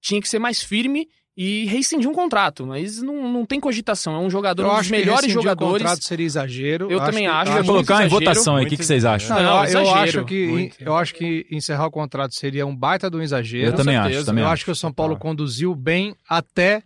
[0.00, 4.14] Tinha que ser mais firme e rescindir um contrato, mas não, não tem cogitação.
[4.14, 5.82] É um jogador, Eu um dos acho que melhores rescindir o jogadores.
[5.82, 6.90] contrato seria exagero.
[6.90, 9.36] Eu também acho, Vou muito colocar em votação aí, o que, que vocês acham?
[9.36, 10.76] Não, Não, eu, eu exagero, acho que muito.
[10.82, 13.66] eu acho que encerrar o contrato seria um baita de um exagero.
[13.66, 14.18] Eu também certeza.
[14.20, 14.64] acho, também eu acho.
[14.64, 15.20] que o São Paulo Tá.
[15.20, 16.82] conduziu bem até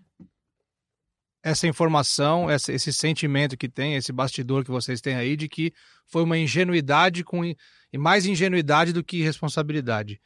[1.42, 5.72] essa informação, essa- esse sentimento que tem, esse bastidor que vocês têm aí de que
[6.06, 10.20] foi uma ingenuidade com e mais ingenuidade do que responsabilidade.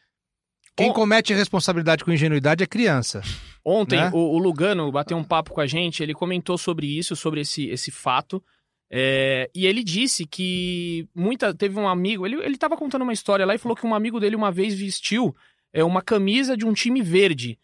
[0.76, 3.22] Quem Bom- comete responsabilidade com ingenuidade é criança.
[3.64, 4.10] Ontem, né?
[4.12, 7.66] o, o Lugano bateu um papo com a gente, ele comentou sobre isso, sobre esse,
[7.68, 8.42] esse fato.
[8.90, 11.54] é, e ele disse que muita.
[11.54, 14.20] Teve um amigo, ele, ele tava contando uma história lá e falou que um amigo
[14.20, 15.34] dele uma vez vestiu
[15.72, 17.58] é, uma camisa de um time verde.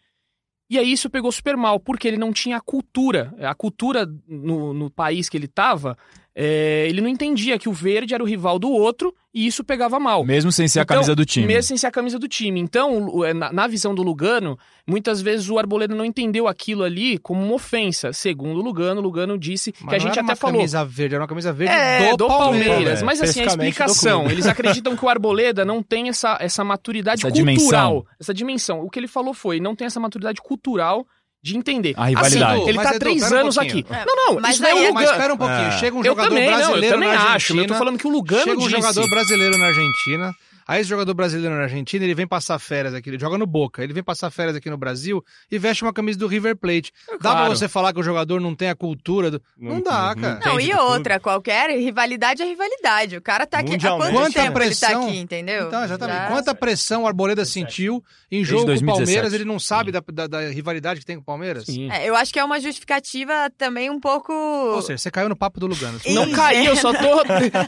[0.69, 3.33] E aí isso pegou super mal, porque ele não tinha a cultura.
[3.41, 5.97] A cultura no, no país que ele tava,
[6.35, 9.99] é, ele não entendia que o verde era o rival do outro e isso pegava
[9.99, 10.23] mal.
[10.25, 11.47] Mesmo sem ser a Então, camisa do time.
[11.47, 12.59] Mesmo sem ser a camisa do time.
[12.59, 17.43] Então, é, na, visão do Lugano, muitas vezes o Arboleda não entendeu aquilo ali como
[17.43, 18.11] uma ofensa.
[18.13, 20.55] Segundo o Lugano, o Lugano disse que Mas a não gente era até uma falou.
[20.57, 22.67] camisa verde, era uma camisa verde É, do, Palmeiras.
[22.67, 23.03] Palmeiras.
[23.03, 24.29] Mas assim, a do explicação.
[24.29, 27.55] Eles acreditam que o Arboleda não tem essa, essa maturidade Essa cultural.
[27.55, 28.05] dimensão.
[28.19, 28.81] Essa dimensão.
[28.81, 31.05] O que ele falou foi, não tem essa maturidade cultural
[31.43, 31.93] de entender.
[31.97, 32.53] A rivalidade.
[32.61, 33.79] Assim, ele Mas, tá Edu, três um anos pouquinho.
[33.89, 33.93] aqui.
[33.93, 35.17] É, Não, não, mas isso daí aí é é- o Mas Lugano.
[35.17, 35.71] espera um pouquinho, É.
[35.71, 37.27] chega um Eu jogador também, não, eu brasileiro também na acho.
[37.33, 37.61] Argentina.
[37.63, 38.71] Eu tô falando que o Lugano Chega um disse.
[38.71, 40.33] jogador brasileiro na Argentina.
[40.67, 43.83] Aí esse jogador brasileiro na Argentina, ele vem passar férias aqui, ele joga no Boca,
[43.83, 46.91] ele vem passar férias aqui no Brasil e veste uma camisa do River Plate.
[47.07, 47.55] Dá pra claro.
[47.55, 49.41] você falar que o jogador não tem a cultura do...
[49.57, 50.39] Não, dá, cara.
[50.45, 53.17] Não, e outra, qualquer rivalidade é rivalidade.
[53.17, 53.75] O cara tá aqui.
[53.75, 55.07] Há quanto Quanta tempo ele tá pressão.
[55.07, 55.67] aqui, entendeu?
[55.67, 56.17] Então, exatamente.
[56.17, 59.05] Já- Quanta pressão o Arboleda sentiu em jogo com o 2017.
[59.05, 61.65] Palmeiras, ele não sabe da, da- da rivalidade que tem com o Palmeiras?
[61.91, 64.31] É, eu acho que é uma justificativa também um pouco.
[64.33, 65.99] Ou seja, você caiu no papo do Lugano.
[66.07, 67.23] Não caí, eu só tô,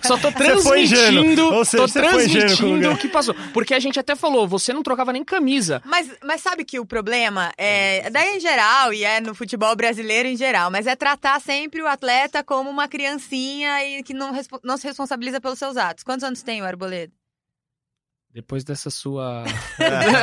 [0.08, 1.50] só tô transmitindo.
[1.66, 2.93] Tô transmitindo.
[2.94, 3.36] O que passou.
[3.54, 5.82] Porque a gente até falou, você não trocava nem camisa.
[5.86, 10.28] Mas, mas sabe que o problema é, daí em geral, e é no futebol brasileiro
[10.28, 14.32] em geral, mas é tratar sempre o atleta como uma criancinha e que não,
[14.64, 16.04] não se responsabiliza pelos seus atos.
[16.04, 17.12] Quantos anos tem o Arboleda?
[18.34, 19.44] Depois dessa sua.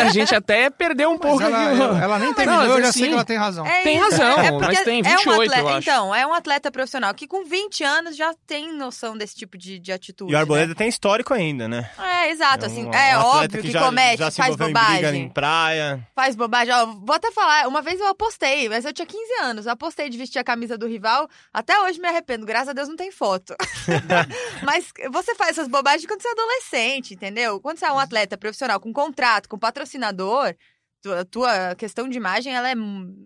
[0.05, 2.03] a gente até perdeu um Mas pouco ela, aqui.
[2.03, 3.65] ela nem terminou, mas eu já assim, sei que ela tem razão.
[3.65, 5.79] É Tem razão, é porque mas tem é um 28, atleta- eu acho.
[5.89, 9.79] Então, é um atleta profissional que com 20 anos já tem noção desse tipo de,
[9.79, 10.33] de atitude.
[10.33, 10.75] E o Arboleda né?
[10.75, 11.89] tem histórico ainda, né?
[11.99, 14.73] É, exato, um- assim, um é óbvio que, já, comete, já se faz envolveu em
[14.73, 15.23] briga bobagem.
[15.23, 16.09] em praia.
[16.13, 16.75] Faz bobagem.
[16.75, 19.67] Ó, vou até falar, uma vez eu apostei, mas eu tinha 15 anos.
[19.67, 21.29] Eu apostei de vestir a camisa do rival.
[21.55, 23.55] Até hoje me arrependo, graças a Deus não tem foto.
[24.67, 27.61] mas você faz essas bobagens quando você é adolescente, entendeu?
[27.61, 30.55] Quando você é um atleta profissional com contrato, com patrocinador,
[31.03, 32.75] tua, tua questão de imagem ela é,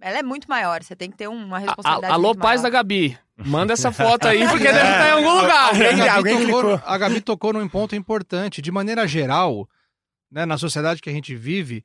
[0.00, 0.82] ela é muito maior.
[0.82, 2.12] Você tem que ter uma responsabilidade.
[2.12, 2.70] a- alô, muito pais da.
[2.70, 3.18] Gabi.
[3.36, 5.70] Manda essa foto aí, porque deve estar em algum lugar.
[5.74, 6.80] A Gabi, alguém tocou, clicou.
[6.84, 8.62] a Gabi tocou num ponto importante.
[8.62, 9.68] De maneira geral,
[10.30, 11.84] né, na sociedade que a gente vive,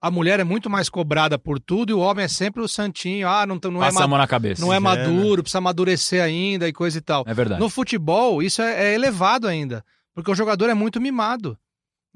[0.00, 3.26] a mulher é muito mais cobrada por tudo e o homem é sempre o santinho.
[3.28, 4.62] Ah, não, não, é, Passa a mão na cabeça.
[4.62, 7.24] não é É, maduro, precisa amadurecer ainda e coisa e tal.
[7.26, 7.60] É verdade.
[7.60, 9.84] No futebol, isso é, é elevado ainda.
[10.14, 11.58] Porque o jogador é muito mimado.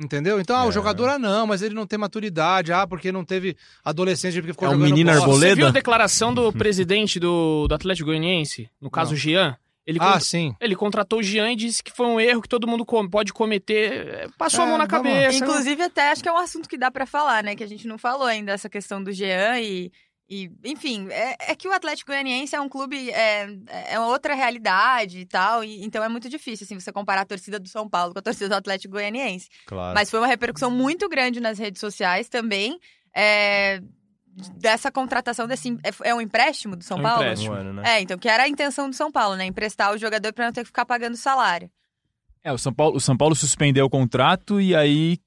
[0.00, 0.40] Entendeu?
[0.40, 0.72] Então, ah, o É.
[0.72, 2.72] jogador, ah, não, mas ele não tem maturidade.
[2.72, 5.20] Ah, porque não teve adolescência, porque ficou É um jogando menino bola.
[5.22, 5.50] arboleda?
[5.50, 8.70] Você viu a declaração do presidente do, do Atlético Goianiense?
[8.80, 9.16] No caso, Não.
[9.16, 9.56] o Jean?
[9.86, 10.54] Ele, Ah, sim.
[10.60, 13.92] ele contratou o Jean e disse que foi um erro que todo mundo pode cometer.
[14.06, 15.36] É, Passou a É, mão na cabeça.
[15.44, 17.56] Inclusive, até acho que é um assunto que dá pra falar, né?
[17.56, 19.90] Que a gente não falou ainda, essa questão do Jean e.
[20.30, 23.48] e, enfim, é, é que o Atlético Goianiense é um clube, é,
[23.88, 27.26] é uma outra realidade e tal, e, então é muito difícil, assim, você comparar a
[27.26, 29.48] torcida do São Paulo com a torcida do Atlético Goianiense.
[29.66, 29.92] Claro.
[29.92, 32.78] Mas foi uma repercussão muito grande nas redes sociais também,
[33.12, 33.80] é,
[34.56, 35.76] dessa contratação desse.
[35.84, 37.22] É, é um empréstimo do São É um Paulo?
[37.22, 37.52] empréstimo.
[37.52, 37.82] Um ano, né?
[37.96, 39.44] É, então, que era a intenção do São Paulo, né?
[39.44, 41.68] Emprestar o jogador pra não ter que ficar pagando salário.
[42.42, 45.18] É, o São Paulo, o São Paulo suspendeu o contrato e aí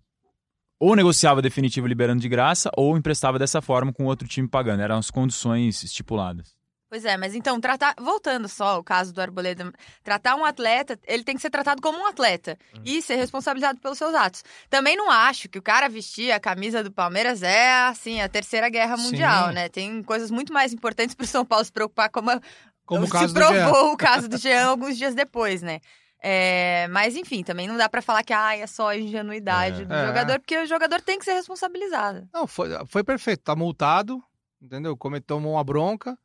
[0.80, 4.82] ou negociava definitivo liberando de graça ou emprestava dessa forma com outro time pagando.
[4.82, 6.56] Eram as condições estipuladas.
[6.90, 7.96] Pois é, mas então, tratar.
[8.00, 11.98] Voltando só ao caso do Arboleda, tratar um atleta, ele tem que ser tratado como
[11.98, 12.56] um atleta
[12.86, 14.44] e ser responsabilizado pelos seus atos.
[14.70, 18.70] Também não acho que o cara vestir a camisa do Palmeiras é, assim, a terceira
[18.70, 19.04] guerra Sim.
[19.06, 19.70] mundial, né?
[19.70, 22.40] Tem coisas muito mais importantes pro São Paulo se preocupar, como, a-
[22.86, 23.92] Como o se caso do provou Jean.
[23.94, 25.80] o caso do Jean alguns dias depois, né?
[26.26, 29.86] É, mas enfim, também não dá pra falar que ah, é só a ingenuidade É.
[29.86, 30.08] do É.
[30.08, 32.28] jogador, porque o jogador tem que ser responsabilizado.
[32.34, 33.44] Não, foi, foi perfeito.
[33.44, 34.24] Tá multado,
[34.62, 34.96] entendeu?
[34.96, 36.18] Cometeu uma bronca,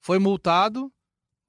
[0.00, 0.92] foi multado,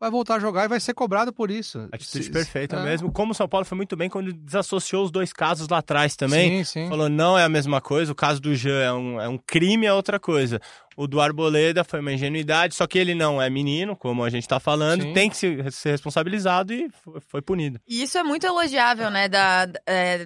[0.05, 1.87] vai voltar a jogar e vai ser cobrado por isso.
[1.91, 2.83] Atitude Se- perfeita é.
[2.83, 3.11] mesmo.
[3.11, 6.63] Como o São Paulo foi muito bem quando desassociou os dois casos lá atrás também.
[6.63, 6.89] Sim, sim.
[6.89, 8.11] Falou, não é a mesma coisa.
[8.11, 10.59] O caso do Jean é um, é um crime, é outra coisa.
[10.97, 14.47] O do Arboleda foi uma ingenuidade, só que ele não é menino, como a gente
[14.47, 15.13] tá falando, Sim.
[15.13, 16.89] tem que se- ser responsabilizado e
[17.27, 17.79] foi, punido.
[17.87, 19.27] E isso é muito elogiável, né?
[19.27, 20.25] Da, da- é,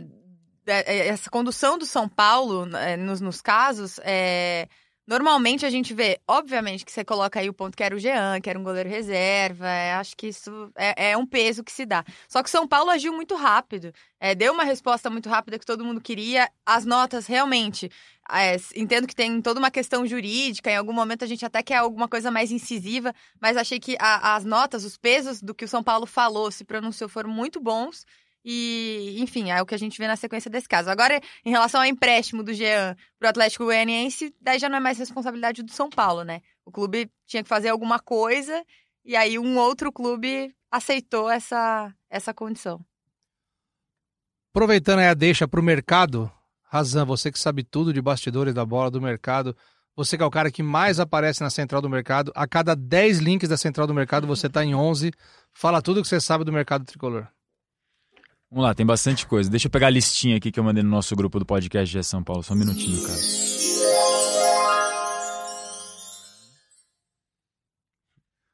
[0.66, 4.00] da- é, essa condução do São Paulo é, nos, nos casos.
[4.04, 4.68] é,
[5.10, 8.40] normalmente a gente vê, obviamente, que você coloca aí o ponto que era o Jean,
[8.42, 9.68] que era um goleiro reserva.
[9.68, 12.06] é, acho que isso é, é um peso que se dá.
[12.28, 13.92] Só que o São Paulo agiu muito rápido.
[14.20, 16.50] é, deu uma resposta muito rápida que todo mundo queria.
[16.66, 17.90] As notas realmente.
[18.32, 21.78] é, entendo que tem toda uma questão jurídica, em algum momento a gente até quer
[21.78, 25.68] alguma coisa mais incisiva, mas achei que a- as notas, os pesos do que o
[25.68, 28.06] São Paulo falou, se pronunciou, foram muito bons.
[28.44, 30.90] E, enfim, é o que a gente vê na sequência desse caso.
[30.90, 34.98] Agora, em relação ao empréstimo do Jean pro Atlético Goianiense, daí já não é mais
[34.98, 36.42] responsabilidade do São Paulo, né?
[36.66, 38.64] O clube tinha que fazer alguma coisa
[39.04, 42.84] e aí um outro clube aceitou essa, essa condição.
[44.54, 46.32] Aproveitando aí a deixa pro mercado,
[46.64, 49.56] Razan, você que sabe tudo de bastidores da bola, do mercado,
[49.96, 53.20] você que é o cara que mais aparece na central do mercado, a cada 10
[53.20, 55.12] links da central do mercado você tá em 11.
[55.52, 57.28] Fala tudo que você sabe do mercado tricolor.
[58.52, 59.50] Vamos lá, tem bastante coisa.
[59.50, 62.04] Deixa eu pegar a listinha aqui que eu mandei no nosso grupo do podcast de
[62.04, 62.42] São Paulo.
[62.42, 63.20] Só um minutinho, cara.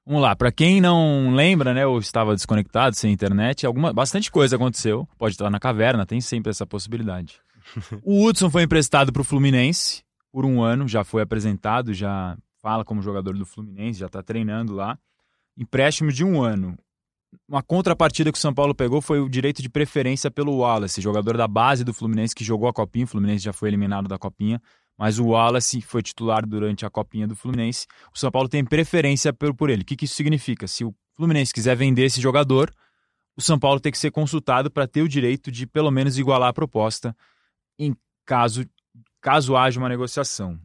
[0.06, 4.56] Vamos lá, para quem não lembra, né, ou estava desconectado, sem internet, alguma, bastante coisa
[4.56, 5.08] aconteceu.
[5.18, 7.42] Pode estar na caverna, tem sempre essa possibilidade.
[8.04, 12.86] o Hudson foi emprestado para o Fluminense por um ano, já foi apresentado, já fala
[12.86, 15.00] como jogador do Fluminense, já está treinando lá.
[15.58, 16.78] Empréstimo de um ano.
[17.48, 21.38] Uma contrapartida que o São Paulo pegou foi o direito de preferência pelo Wallace, jogador
[21.38, 23.06] da base do Fluminense que jogou a Copinha.
[23.06, 24.62] O Fluminense já foi eliminado da Copinha,
[24.98, 27.88] mas o Wallace foi titular durante a Copinha do Fluminense.
[28.14, 29.82] O São Paulo tem preferência por, ele.
[29.82, 30.68] O que, que isso significa?
[30.68, 32.72] Se o Fluminense quiser vender esse jogador,
[33.38, 36.50] o São Paulo tem que ser consultado para ter o direito de pelo menos igualar
[36.50, 37.16] a proposta
[37.78, 37.96] em
[38.26, 38.66] caso,
[39.22, 40.60] caso haja uma negociação.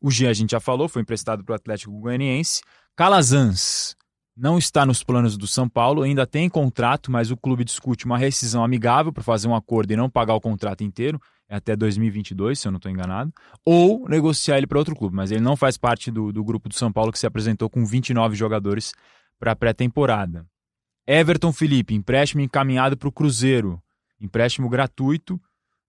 [0.00, 2.62] O Jean a gente já falou, foi emprestado para o Atlético Goianiense.
[2.94, 3.96] Calazans
[4.36, 8.18] não está nos planos do São Paulo, ainda tem contrato, mas o clube discute uma
[8.18, 12.58] rescisão amigável para fazer um acordo e não pagar o contrato inteiro, é até 2022,
[12.58, 13.32] se eu não estou enganado,
[13.64, 16.74] ou negociar ele para outro clube, mas ele não faz parte do, do grupo do
[16.74, 18.92] São Paulo que se apresentou com 29 jogadores
[19.38, 20.44] para a pré-temporada.
[21.06, 23.80] Everton Felipe, empréstimo encaminhado para o Cruzeiro,
[24.20, 25.40] empréstimo gratuito,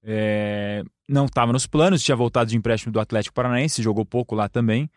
[0.09, 4.47] É, não estava nos planos, tinha voltado de empréstimo do Atlético Paranaense, jogou pouco lá
[4.47, 4.89] também.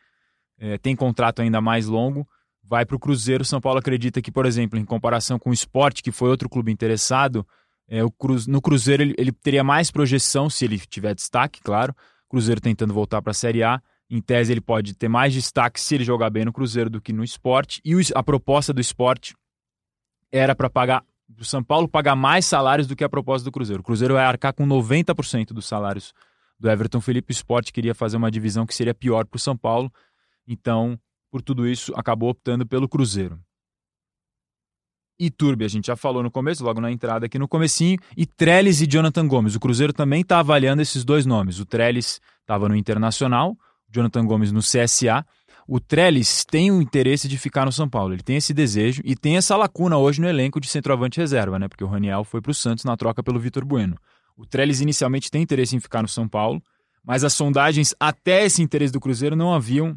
[0.58, 2.28] É, tem contrato ainda mais longo.
[2.70, 3.44] Vai para o Cruzeiro.
[3.44, 6.70] São Paulo acredita que, por exemplo, em comparação com o Sport, que foi outro clube
[6.70, 7.44] interessado,
[7.88, 8.36] é, o Cru...
[8.46, 11.92] no Cruzeiro ele, ele teria mais projeção se ele tiver destaque, claro.
[12.28, 13.82] Cruzeiro tentando voltar para a Série A.
[14.08, 17.12] Em tese, ele pode ter mais destaque se ele jogar bem no Cruzeiro do que
[17.12, 17.80] no esporte.
[17.84, 19.34] E a proposta do esporte
[20.30, 21.04] era para pagar
[21.38, 23.80] o São Paulo pagar mais salários do que a proposta do Cruzeiro.
[23.80, 26.14] O Cruzeiro vai arcar com 90% dos salários
[26.58, 27.32] do Everton Felipe.
[27.32, 29.92] O esporte queria fazer uma divisão que seria pior para o São Paulo.
[30.46, 30.98] Então,
[31.30, 33.38] por tudo isso, acabou optando pelo Cruzeiro.
[35.18, 38.80] Iturbe, a gente já falou no começo, logo na entrada aqui no comecinho, e Trellis
[38.80, 39.54] e Jonathan Gomes.
[39.54, 41.60] O Cruzeiro também está avaliando esses dois nomes.
[41.60, 43.56] O Trellis estava no Internacional, o
[43.94, 45.24] Jonathan Gomes no CSA.
[45.68, 49.14] O Trellis tem o interesse de ficar no São Paulo, ele tem esse desejo e
[49.14, 51.68] tem essa lacuna hoje no elenco de centroavante reserva, né?
[51.68, 53.96] Porque o Raniel foi para o Santos na troca pelo Vitor Bueno.
[54.36, 56.62] O Trellis inicialmente tem interesse em ficar no São Paulo,
[57.04, 59.96] mas as sondagens até esse interesse do Cruzeiro não haviam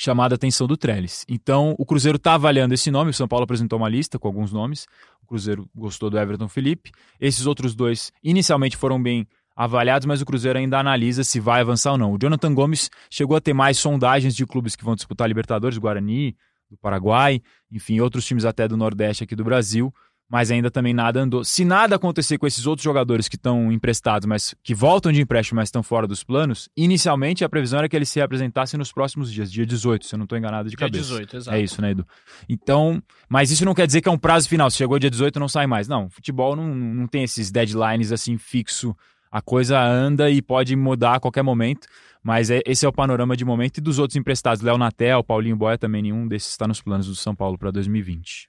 [0.00, 1.26] chamado a atenção do Trellis.
[1.28, 4.52] Então, o Cruzeiro está avaliando esse nome, o São Paulo apresentou uma lista com alguns
[4.52, 4.86] nomes,
[5.20, 10.24] o Cruzeiro gostou do Everton Felipe, esses outros dois inicialmente foram bem avaliados, mas o
[10.24, 12.12] Cruzeiro ainda analisa se vai avançar ou não.
[12.12, 16.36] O Jonathan Gomes chegou a ter mais sondagens de clubes que vão disputar Libertadores, Guarani,
[16.70, 19.92] do Paraguai, enfim, outros times até do Nordeste aqui do Brasil,
[20.28, 21.42] mas ainda também nada andou.
[21.42, 25.56] Se nada acontecer com esses outros jogadores que estão emprestados, mas que voltam de empréstimo,
[25.56, 29.32] mas estão fora dos planos, inicialmente a previsão era que eles se apresentassem nos próximos
[29.32, 31.04] dias, dia 18, se eu não estou enganado de dia cabeça.
[31.04, 31.56] 18, exato.
[31.56, 32.06] É isso, né, Edu?
[32.48, 34.70] Então, mas isso não quer dizer que é um prazo final.
[34.70, 35.88] Se chegou dia 18, não sai mais.
[35.88, 38.94] Não, futebol não, não tem esses deadlines assim fixo.
[39.30, 41.86] A coisa anda e pode mudar a qualquer momento.
[42.22, 43.78] Mas é, esse é o panorama de momento.
[43.78, 47.14] E dos outros emprestados, Léo Natel, Paulinho Boia, também nenhum desses está nos planos do
[47.14, 48.48] São Paulo para 2020.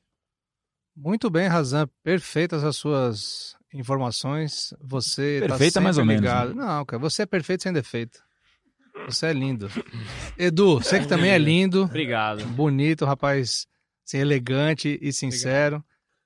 [1.01, 1.87] Muito bem, Razan.
[2.03, 4.73] Perfeitas as suas informações.
[4.81, 6.49] Você tá Perfeita mais ou ligado.
[6.49, 6.55] menos.
[6.57, 6.65] Né?
[6.65, 8.19] Não, cara, você é perfeito sem defeito.
[9.05, 9.69] Você é lindo.
[10.37, 11.83] Edu, você que também é lindo.
[11.83, 12.45] Obrigado.
[12.47, 13.65] Bonito, rapaz,
[14.05, 15.81] assim, elegante e sincero.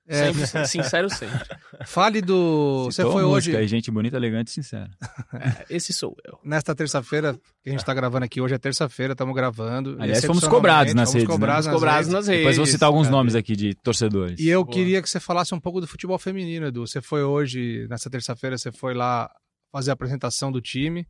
[0.08, 1.38] É, sempre, sincero sempre.
[1.86, 2.88] Fale do.
[2.90, 3.68] Citou você foi música, hoje.
[3.68, 4.90] Gente bonita, elegante e sincera.
[5.34, 6.38] É, esse sou eu.
[6.44, 9.96] Nesta terça-feira, que a gente está gravando aqui, hoje é terça-feira, estamos gravando.
[9.98, 11.28] Aliás, fomos cobrados nas fomos redes.
[11.28, 11.72] Cobrados né?
[11.72, 12.12] nas Cobrados redes.
[12.12, 12.40] nas redes.
[12.40, 13.16] Depois vou citar alguns cara.
[13.16, 14.38] nomes aqui de torcedores.
[14.38, 14.74] E eu Boa.
[14.74, 16.86] queria que você falasse um pouco do futebol feminino, Edu.
[16.86, 19.30] Você foi hoje, nessa terça-feira, você foi lá
[19.72, 21.06] fazer a apresentação do time.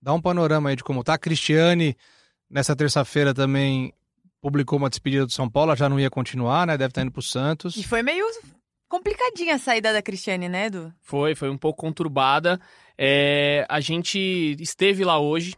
[0.00, 1.14] Dá um panorama aí de como tá.
[1.14, 1.96] A Cristiane,
[2.50, 3.92] nessa terça-feira, também
[4.40, 5.70] publicou uma despedida do São Paulo.
[5.70, 6.76] Ela já não ia continuar, né?
[6.76, 7.76] Deve estar indo pro Santos.
[7.76, 8.26] E foi meio
[8.88, 10.92] complicadinha a saída da Cristiane, né, Edu?
[11.02, 12.60] Foi, foi um pouco conturbada.
[12.96, 14.18] É, a gente
[14.60, 15.54] esteve lá hoje,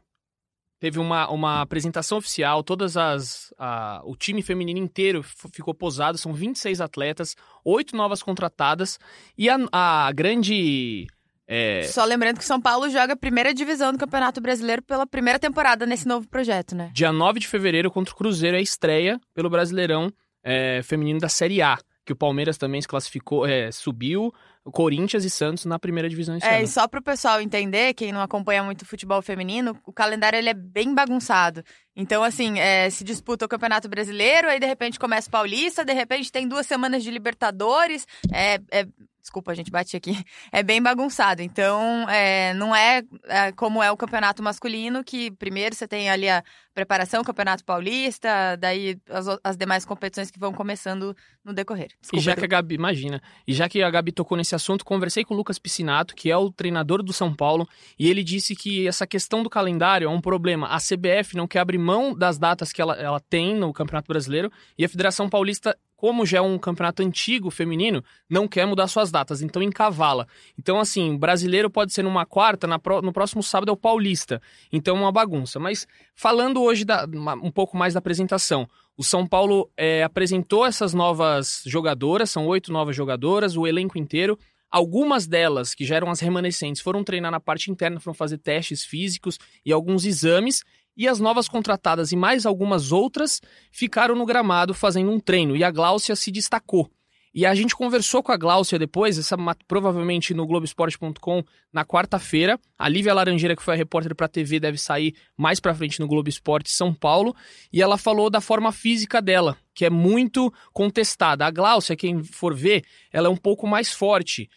[0.81, 3.53] teve uma, uma apresentação oficial, todas as.
[3.59, 7.35] a- o time feminino inteiro ficou posado, são 26 atletas,
[7.65, 8.99] oito novas contratadas,
[9.37, 11.07] e a, a grande.
[11.47, 15.39] é, Só lembrando que São Paulo joga a primeira divisão do Campeonato Brasileiro pela primeira
[15.39, 16.91] temporada nesse novo projeto, né?
[16.95, 20.11] dia 9 de fevereiro contra o Cruzeiro é a estreia pelo Brasileirão
[20.43, 21.79] é, feminino da Série A.
[22.07, 24.33] Que o Palmeiras também se classificou, é, subiu,
[24.65, 26.65] o Corinthians e Santos na primeira divisão esse É, ano.
[26.65, 30.49] e só pro pessoal entender, quem não acompanha muito o futebol feminino, o calendário ele
[30.49, 31.65] é bem bagunçado.
[31.97, 35.93] Então, assim, é, se disputa o Campeonato Brasileiro, aí de repente começa o Paulista, de
[35.93, 38.07] repente tem duas semanas de Libertadores.
[38.33, 38.87] É, é-
[39.27, 40.17] desculpa, a gente bate aqui.
[40.53, 41.43] É bem bagunçado.
[41.43, 46.29] Então, é, não é, é, como é o campeonato masculino, que primeiro você tem ali
[46.29, 46.43] a
[46.77, 51.87] preparação, o Campeonato Paulista, daí as, as demais competições que vão começando no decorrer.
[51.87, 52.41] E Desculpa, já Edu.
[52.41, 55.37] que a Gabi, imagina, e já que a Gabi tocou nesse assunto, conversei com o
[55.37, 57.67] Lucas Piscinato, que é o treinador do São Paulo,
[57.99, 60.69] e ele disse que essa questão do calendário é um problema.
[60.69, 64.53] A CBF não quer abrir mão das datas que ela, ela tem no Campeonato Brasileiro,
[64.77, 69.11] e a Federação Paulista, como já é um campeonato antigo feminino, não quer mudar suas
[69.11, 70.29] datas, então encavala.
[70.59, 74.41] Então, assim, brasileiro pode ser numa quarta, na pró- no próximo sábado é o Paulista.
[74.71, 75.59] Então é uma bagunça.
[75.59, 77.07] Mas falando hoje da-
[77.43, 82.73] um pouco mais da apresentação, o São Paulo é, apresentou essas novas jogadoras, são oito
[82.73, 84.39] novas jogadoras, o elenco inteiro.
[84.71, 88.85] Algumas delas, que já eram as remanescentes, foram treinar na parte interna, foram fazer testes
[88.85, 90.63] físicos e alguns exames.
[90.97, 93.41] E as novas contratadas e mais algumas outras
[93.71, 95.57] ficaram no gramado fazendo um treino.
[95.57, 96.91] E a Gláucia se destacou.
[97.37, 99.37] E a gente conversou com a Gláucia depois, essa,
[99.69, 102.59] provavelmente no Globoesporte.com, na quarta-feira.
[102.79, 106.01] A Lívia Laranjeira, que foi a repórter para a TV, deve sair mais para frente
[106.01, 107.37] no Globo Esporte São Paulo.
[107.71, 111.45] E ela falou da forma física dela, que é muito contestada.
[111.45, 114.49] A Gláucia, quem for ver, ela é um pouco mais forte.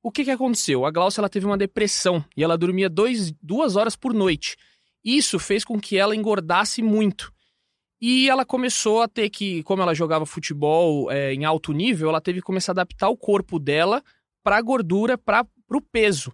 [0.00, 0.86] O que, que aconteceu?
[0.86, 4.56] A Gláucia ela teve uma depressão e ela dormia dois, duas horas por noite.
[5.08, 7.32] Isso fez com que ela engordasse muito.
[7.98, 12.20] E ela começou a ter que, como ela jogava futebol é, em alto nível, ela
[12.20, 14.02] teve que começar a adaptar o corpo dela
[14.44, 16.30] para a gordura, para o peso.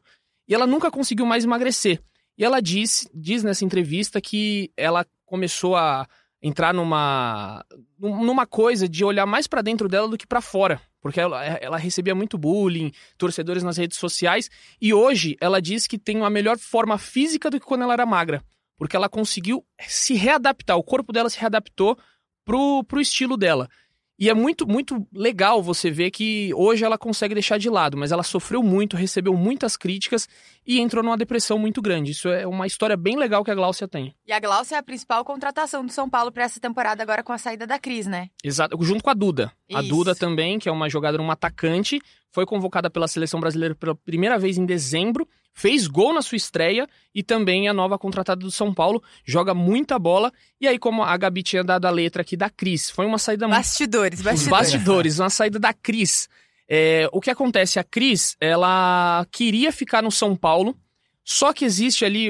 [0.48, 2.02] e ela nunca conseguiu mais emagrecer.
[2.36, 6.06] E ela diz, diz nessa entrevista que ela começou a
[6.42, 7.64] entrar numa
[7.98, 11.78] numa coisa de olhar mais para dentro dela do que para fora, porque ela, ela
[11.78, 14.50] recebia muito bullying, torcedores nas redes sociais,
[14.80, 18.04] e hoje ela diz que tem uma melhor forma física do que quando ela era
[18.04, 18.44] magra,
[18.76, 21.96] porque ela conseguiu se readaptar, o corpo dela se readaptou
[22.44, 23.68] pro, pro estilo dela.
[24.16, 28.12] E é muito, muito legal você ver que hoje ela consegue deixar de lado, mas
[28.12, 30.28] ela sofreu muito, recebeu muitas críticas
[30.64, 32.12] e entrou numa depressão muito grande.
[32.12, 34.14] Isso é uma história bem legal que a Gláucia tem.
[34.24, 37.32] E a Gláucia é a principal contratação do São Paulo para essa temporada agora com
[37.32, 38.30] a saída da Cris, né?
[38.42, 39.50] Exato, junto com a Duda.
[39.68, 39.78] Isso.
[39.78, 42.00] A Duda também, que é uma jogadora, uma atacante,
[42.30, 46.86] foi convocada pela seleção brasileira pela primeira vez em dezembro, fez gol na sua estreia
[47.14, 50.32] e também é a nova contratada do São Paulo, joga muita bola.
[50.60, 53.46] E aí, como a Gabi tinha dado a letra aqui da Cris, foi uma saída
[53.46, 53.56] muito.
[53.56, 54.48] Bastidores, bastidores.
[54.72, 56.28] bastidores, uma saída da Cris.
[56.68, 57.78] É, o que acontece?
[57.78, 60.76] A Cris, ela queria ficar no São Paulo,
[61.22, 62.28] só que existe ali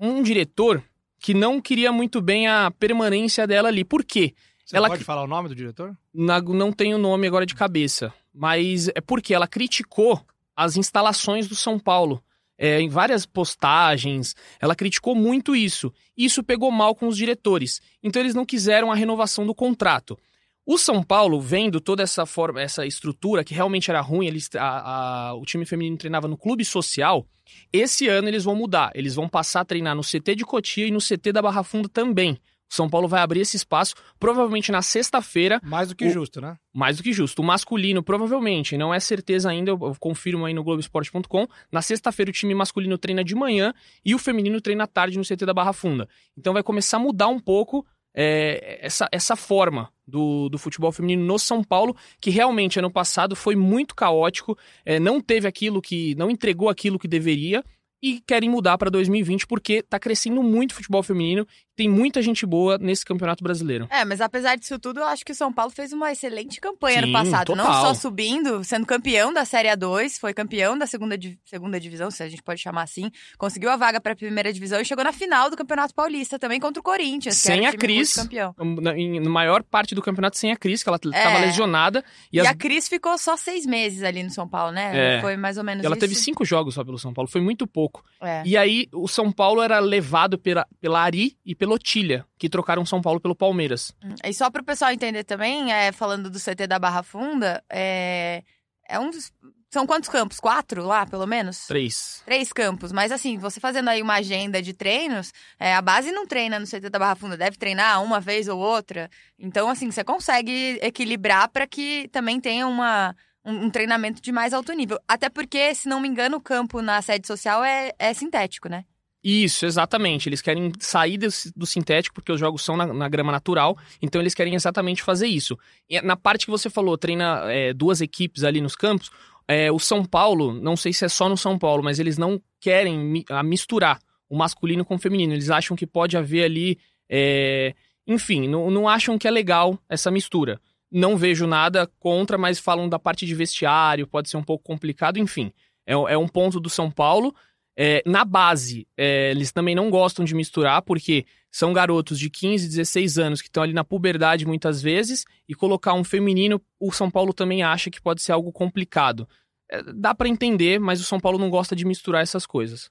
[0.00, 0.82] um diretor
[1.20, 3.84] que não queria muito bem a permanência dela ali.
[3.84, 4.34] Por quê?
[4.64, 5.96] Você Ela pode que- falar o nome do diretor?
[6.12, 10.20] Na- não tenho o nome agora de cabeça, mas é porque ela criticou
[10.56, 12.22] as instalações do São Paulo.
[12.64, 15.92] É, em várias postagens, ela criticou muito isso.
[16.16, 17.80] Isso pegou mal com os diretores.
[18.02, 20.18] Então eles não quiseram a renovação do contrato.
[20.66, 25.28] O São Paulo, vendo toda essa forma, essa estrutura que realmente era ruim, eles, a-
[25.30, 27.26] a- o time feminino treinava no clube social.
[27.70, 28.90] Esse ano eles vão mudar.
[28.94, 31.88] Eles vão passar a treinar no CT de Cotia e no CT da Barra Funda
[31.88, 32.38] também.
[32.68, 36.56] São Paulo vai abrir esse espaço, provavelmente na sexta-feira, Mais do que O- justo, né?
[36.74, 37.40] mais do que justo.
[37.40, 41.46] O masculino, provavelmente, não é certeza ainda, eu, confirmo aí no Globoesporte.com.
[41.70, 43.72] Na sexta-feira, o time masculino treina de manhã
[44.04, 46.08] e o feminino treina à tarde no CT da Barra Funda.
[46.36, 47.86] Então vai começar a mudar um pouco
[48.16, 53.34] é, essa, essa forma do, do futebol feminino no São Paulo, que realmente ano passado
[53.36, 56.14] foi muito caótico, é, não teve aquilo que.
[56.16, 57.62] não entregou aquilo que deveria.
[58.06, 61.46] E querem mudar para 2020 porque tá crescendo muito o futebol feminino,
[61.76, 63.86] tem muita gente boa nesse campeonato brasileiro.
[63.90, 67.00] É, mas apesar disso tudo, eu acho que o São Paulo fez uma excelente campanha
[67.00, 67.54] Sim, no passado.
[67.54, 67.82] Não total.
[67.86, 72.28] só subindo, sendo campeão da Série A2, foi campeão da segunda, segunda divisão, se a
[72.28, 73.10] gente pode chamar assim.
[73.38, 76.80] Conseguiu a vaga pra primeira divisão e chegou na final do Campeonato Paulista também contra
[76.80, 78.14] o Corinthians, Sem a Cris.
[78.14, 78.54] campeão.
[78.80, 81.40] Na, em- na maior parte do campeonato sem a Cris, que ela estava É.
[81.46, 82.04] lesionada.
[82.32, 85.18] E, E, as- a Cris ficou só seis meses ali no São Paulo, né?
[85.18, 85.20] É.
[85.20, 86.00] Foi mais ou menos ela isso.
[86.00, 88.04] teve cinco jogos só pelo São Paulo, foi muito pouco.
[88.20, 88.42] É.
[88.44, 92.84] E aí, o São Paulo era levado pela, pela Ari e pelo Otília, que trocaram
[92.84, 93.92] São Paulo pelo Palmeiras.
[94.22, 98.42] E só para o pessoal entender também, é, falando do CT da Barra Funda, é,
[98.88, 99.32] é um dos.
[99.70, 100.38] São quantos campos?
[100.38, 101.66] Quatro lá, pelo menos?
[101.66, 102.22] Três.
[102.24, 102.92] Três campos.
[102.92, 106.66] Mas assim, você fazendo aí uma agenda de treinos, é, a base não treina no
[106.66, 109.10] CT da Barra Funda, deve treinar uma vez ou outra.
[109.36, 113.16] Então, assim, você consegue equilibrar para que também tenha uma.
[113.46, 114.98] Um, um treinamento de mais alto nível.
[115.06, 118.86] Até porque, se não me engano, o campo na sede social é, é sintético, né?
[119.24, 120.28] Isso, exatamente.
[120.28, 124.34] Eles querem sair do, sintético, porque os jogos são na, na grama natural, então eles
[124.34, 125.58] querem exatamente fazer isso.
[125.88, 129.10] E na parte que você falou, treina é, duas equipes ali nos campos,
[129.48, 132.38] é, o São Paulo, não sei se é só no São Paulo, mas eles não
[132.60, 133.98] querem mi- misturar
[134.28, 135.32] o masculino com o feminino.
[135.32, 136.78] Eles acham que pode haver ali.
[137.08, 137.74] é,
[138.06, 140.60] enfim, não, não acham que é legal essa mistura.
[140.90, 145.18] Não vejo nada contra, mas falam da parte de vestiário, pode ser um pouco complicado,
[145.18, 145.50] enfim.
[145.86, 147.34] É, é um ponto do São Paulo.
[147.76, 152.68] É, na base, é, eles também não gostam de misturar, porque são garotos de 15,
[152.68, 157.10] 16 anos que estão ali na puberdade muitas vezes, e colocar um feminino, o São
[157.10, 159.28] Paulo também acha que pode ser algo complicado.
[159.70, 162.90] É, dá pra entender, mas o São Paulo não gosta de misturar essas coisas.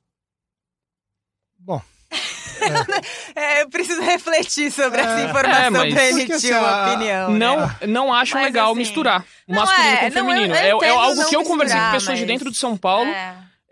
[1.57, 1.81] Bom,
[3.35, 7.31] É, eu preciso refletir sobre É, essa é, informação mas- pra emitir uma opinião.
[7.31, 7.37] né?
[7.39, 10.55] Não, não acham Mas, legal assim, misturar masculino é, com o não, eu- feminino.
[10.55, 12.77] eu é, é algo que eu conversei com misturar, pessoas de mas- dentro de São
[12.77, 13.09] Paulo.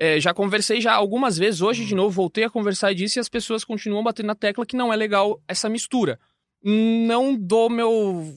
[0.01, 0.17] É.
[0.17, 3.29] É, já conversei já algumas vezes, hoje de novo voltei a conversar disso e as
[3.29, 6.19] pessoas continuam batendo na tecla que não é legal essa mistura.
[6.63, 8.33] Não dou meu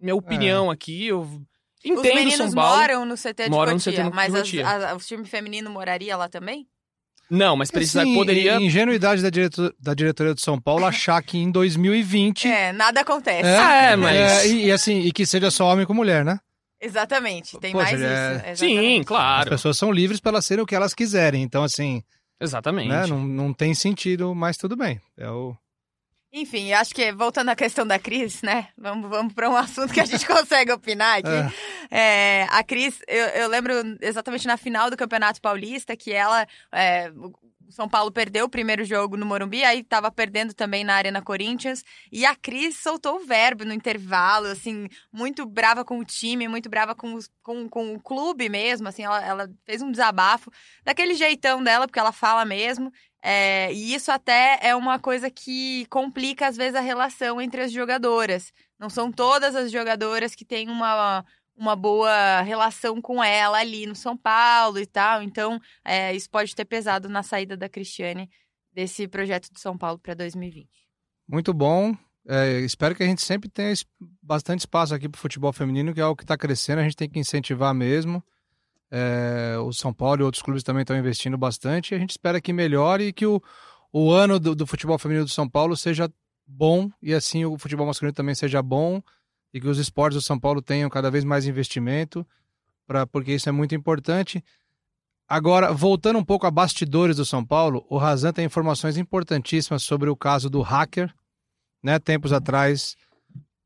[0.00, 1.38] minha opinião aqui, eu Os
[1.84, 2.76] entendo meninos São Paulo.
[2.78, 4.66] moram no CT de Moram no Cotia, CT de mas as- Cotia.
[4.68, 6.66] a- o time feminino moraria lá também?
[7.30, 11.36] Não, mas precisa, assim, poderia Ingenuidade da, diretor, da diretoria do São Paulo achar que
[11.36, 12.48] em 2020.
[12.48, 13.46] É, nada acontece.
[13.48, 16.40] É, mas- É, e, e assim, e que seja só homem com mulher, né?
[16.80, 18.60] Exatamente, tem Poxa, mais é- isso.
[18.60, 19.00] Sim, exatamente.
[19.00, 19.50] As claro.
[19.50, 21.42] pessoas são livres para elas serem o que elas quiserem.
[21.42, 22.02] Então, assim,
[22.40, 22.88] Exatamente.
[22.88, 25.00] né, não, não tem sentido, mas tudo bem.
[25.16, 25.56] É o...
[26.32, 28.68] Enfim, eu acho que voltando à questão da Cris, né?
[28.76, 31.56] Vamos, vamos para um assunto que a gente consegue opinar aqui.
[31.90, 36.46] É, a Cris, eu, eu lembro exatamente na final do Campeonato Paulista que ela.
[36.70, 37.10] é,
[37.70, 41.84] São Paulo perdeu o primeiro jogo no Morumbi, aí tava perdendo também na Arena Corinthians.
[42.10, 46.68] E a Cris soltou o verbo no intervalo, assim, muito brava com o time, muito
[46.68, 50.50] brava com, com, com o clube mesmo, assim, ela, ela fez um desabafo
[50.84, 52.92] daquele jeitão dela, porque ela fala mesmo.
[53.22, 57.72] É, e isso até é uma coisa que complica, às vezes, a relação entre as
[57.72, 58.52] jogadoras.
[58.78, 61.24] Não são todas as jogadoras que têm uma,
[61.58, 65.22] uma boa relação com ela ali no São Paulo e tal.
[65.22, 68.30] Então, é, isso pode ter pesado na saída da Cristiane
[68.72, 70.68] desse projeto do São Paulo para 2020.
[71.26, 71.96] Muito bom.
[72.26, 73.74] É, espero que a gente sempre tenha
[74.22, 76.96] bastante espaço aqui para o futebol feminino, que é algo que está crescendo, a gente
[76.96, 78.22] tem que incentivar mesmo.
[78.90, 81.94] É, o São Paulo e outros clubes também estão investindo bastante.
[81.94, 83.42] A gente espera que melhore e que o,
[83.92, 86.10] o ano do, do futebol feminino do São Paulo seja
[86.46, 89.02] bom e assim o futebol masculino também seja bom
[89.52, 92.26] e que os esportes do São Paulo tenham cada vez mais investimento,
[92.86, 94.42] pra, porque isso é muito importante.
[95.28, 100.08] Agora, voltando um pouco a bastidores do São Paulo, o Razan tem informações importantíssimas sobre
[100.08, 101.12] o caso do hacker.
[101.82, 101.98] Né?
[101.98, 102.96] Tempos atrás,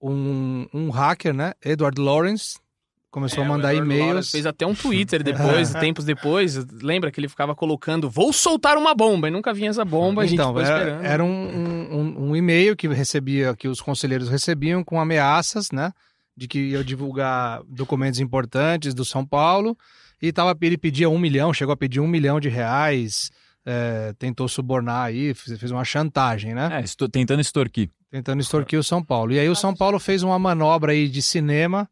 [0.00, 1.54] um, um hacker, né?
[1.64, 2.58] Edward Lawrence,
[3.12, 4.30] começou é, a mandar e-mails.
[4.30, 6.56] Fez até um Twitter depois, tempos depois.
[6.82, 10.26] Lembra que ele ficava colocando: vou soltar uma bomba, e nunca vinha essa bomba.
[10.26, 15.70] Então, era, era, um, um, um, e-mail que recebia, que os conselheiros recebiam com ameaças,
[15.70, 15.92] né?
[16.34, 19.76] De que ia divulgar documentos importantes do São Paulo.
[20.20, 23.30] E tava, ele pedia um milhão, chegou a pedir um milhão de reais.
[23.64, 26.80] É, tentou subornar aí, fez uma chantagem, né?
[26.80, 27.90] É, estou tentando extorquir.
[28.10, 29.32] Tentando extorquir o São Paulo.
[29.32, 31.88] E aí o São Paulo fez uma manobra aí de cinema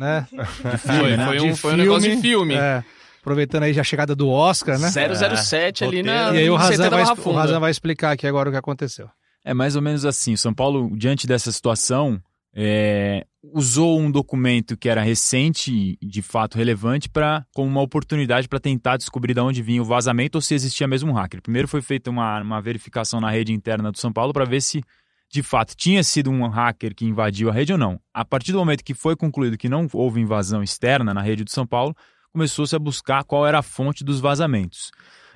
[0.00, 0.26] né?
[0.32, 1.26] De filme, né?
[1.26, 2.54] Foi, um, foi um negócio de filme.
[2.54, 2.82] É,
[3.20, 4.88] aproveitando aí já a chegada do Oscar, né?
[4.90, 6.34] 007 é, ali na.
[6.34, 9.08] E aí o Razan, vai, o Razan vai explicar aqui agora o que aconteceu.
[9.44, 10.34] É mais ou menos assim.
[10.36, 12.20] São Paulo, diante dessa situação,
[12.54, 18.48] é, usou um documento que era recente e de fato relevante para como uma oportunidade
[18.48, 21.42] para tentar descobrir de onde vinha o vazamento ou se existia mesmo um hacker.
[21.42, 24.82] Primeiro foi feita uma, uma verificação na rede interna do São Paulo para ver se
[25.30, 28.00] de fato tinha sido um hacker que invadiu a rede ou não.
[28.12, 31.50] A partir do momento que foi concluído que não houve invasão externa na rede do
[31.50, 31.94] São Paulo,
[32.32, 34.90] começou-se a buscar qual era a fonte dos vazamentos.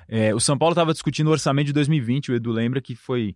[0.07, 3.35] É, o São Paulo estava discutindo o orçamento de 2020, o Edu lembra que foi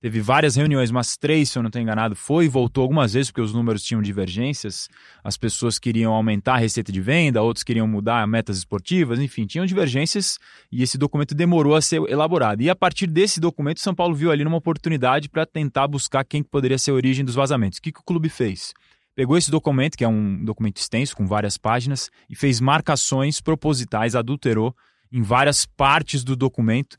[0.00, 3.30] Teve várias reuniões, umas três, se eu não estou enganado, foi e voltou algumas vezes,
[3.30, 4.88] porque os números tinham divergências.
[5.22, 9.66] As pessoas queriam aumentar a receita de venda, outros queriam mudar metas esportivas, enfim, tinham
[9.66, 10.38] divergências
[10.72, 12.62] e esse documento demorou a ser elaborado.
[12.62, 16.42] E a partir desse documento, São Paulo viu ali uma oportunidade para tentar buscar quem
[16.42, 17.78] poderia ser a origem dos vazamentos.
[17.78, 18.72] O que, que o clube fez?
[19.14, 24.16] Pegou esse documento, que é um documento extenso, com várias páginas, e fez marcações propositais,
[24.16, 24.74] adulterou
[25.12, 26.96] em várias partes do documento,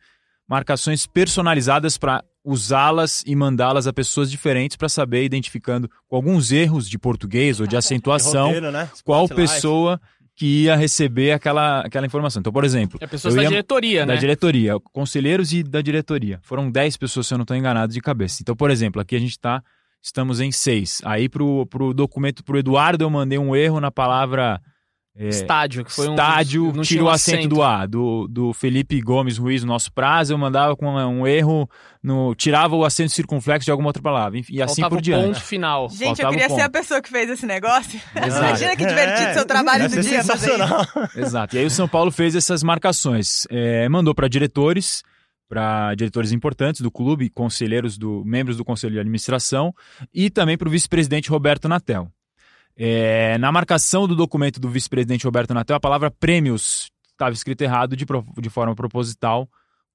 [0.48, 6.90] marcações personalizadas para usá-las e mandá-las a pessoas diferentes para saber, identificando com alguns erros
[6.90, 8.90] de português ou de acentuação, de roteiro, né?
[9.04, 10.00] qual pessoa
[10.36, 12.40] que ia receber aquela, aquela informação.
[12.40, 12.98] Então, por exemplo...
[13.02, 14.16] É pessoas da diretoria, né?
[14.16, 16.40] Da diretoria, conselheiros e da diretoria.
[16.42, 18.42] Foram 10 pessoas, se eu não estou enganado, de cabeça.
[18.42, 19.64] Então, por exemplo, aqui a gente está...
[20.04, 21.00] Estamos em seis.
[21.06, 24.60] Aí, para o documento, para o Eduardo, eu mandei um erro na palavra
[25.16, 26.12] é, estádio, que foi um.
[26.12, 27.86] Estádio, tira o acento, acento do A.
[27.86, 31.70] Do, do Felipe Gomes Ruiz, no nosso prazo, eu mandava com um erro,
[32.02, 34.40] no, tirava o acento circunflexo de alguma outra palavra.
[34.50, 35.26] E assim por diante.
[35.26, 35.90] ponto final.
[35.90, 38.00] Gente, Faltava eu queria ser a pessoa que fez esse negócio.
[38.16, 38.46] Exato.
[38.46, 40.24] Imagina que divertido é, seu trabalho do dia.
[40.24, 40.86] Sensacional.
[41.16, 41.56] Exato.
[41.56, 43.46] E aí o São Paulo fez essas marcações.
[43.50, 45.04] É, mandou para diretores
[45.50, 49.76] para diretores importantes do clube, conselheiros do membros do conselho de administração
[50.14, 52.10] e também para o vice-presidente Roberto Natel.
[52.84, 57.96] É, na marcação do documento do vice-presidente Roberto Natel, a palavra prêmios estava escrito errado
[57.96, 58.08] de,
[58.40, 59.48] de forma proposital,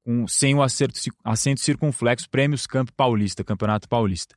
[0.04, 4.36] com, sem o acerto, acento circunflexo, Prêmios Campo Paulista, Campeonato Paulista.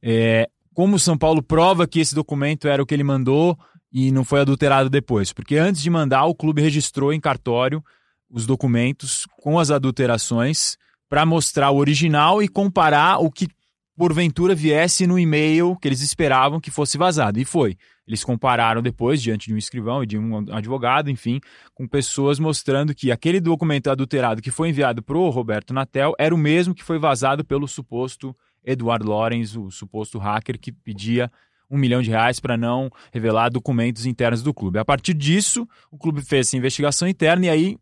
[0.00, 3.58] É, como o São Paulo prova que esse documento era o que ele mandou
[3.92, 5.32] e não foi adulterado depois?
[5.32, 7.82] Porque antes de mandar, o clube registrou em cartório
[8.30, 10.76] os documentos com as adulterações
[11.08, 13.48] para mostrar o original e comparar o que
[13.98, 17.40] porventura viesse no e-mail que eles esperavam que fosse vazado.
[17.40, 17.76] E foi.
[18.06, 21.40] Eles compararam depois, diante de um escrivão e de um advogado, enfim,
[21.74, 26.34] com pessoas mostrando que aquele documento adulterado que foi enviado para o Roberto Natel era
[26.34, 28.34] o mesmo que foi vazado pelo suposto
[28.64, 31.30] Edward Lorenz, o suposto hacker que pedia
[31.70, 34.78] um milhão de reais para não revelar documentos internos do clube.
[34.78, 37.78] A partir disso, o clube fez essa investigação interna e aí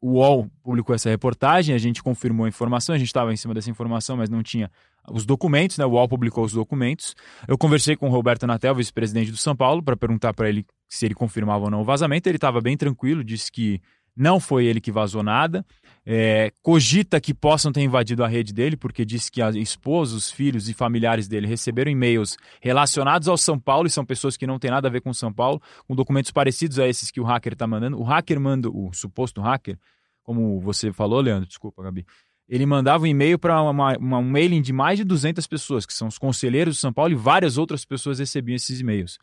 [0.00, 3.54] o UOL publicou essa reportagem, a gente confirmou a informação, a gente estava em cima
[3.54, 4.70] dessa informação, mas não tinha
[5.12, 5.84] os documentos, né?
[5.84, 7.14] O UOL publicou os documentos.
[7.46, 11.06] Eu conversei com o Roberto Natel, vice-presidente do São Paulo, para perguntar para ele se
[11.06, 12.28] ele confirmava ou não o vazamento.
[12.28, 13.80] Ele estava bem tranquilo, disse que
[14.18, 15.64] não foi ele que vazou nada.
[16.04, 20.30] É, cogita que possam ter invadido a rede dele, porque disse que a esposa, os
[20.30, 24.58] filhos e familiares dele receberam e-mails relacionados ao São Paulo e são pessoas que não
[24.58, 27.52] têm nada a ver com São Paulo, com documentos parecidos a esses que o hacker
[27.52, 28.00] está mandando.
[28.00, 29.78] O hacker manda, o suposto hacker,
[30.24, 32.04] como você falou, Leandro, desculpa, Gabi.
[32.48, 36.16] Ele mandava um e-mail para um mailing de mais de 200 pessoas, que são os
[36.16, 39.18] conselheiros do São Paulo, e várias outras pessoas recebiam esses e-mails.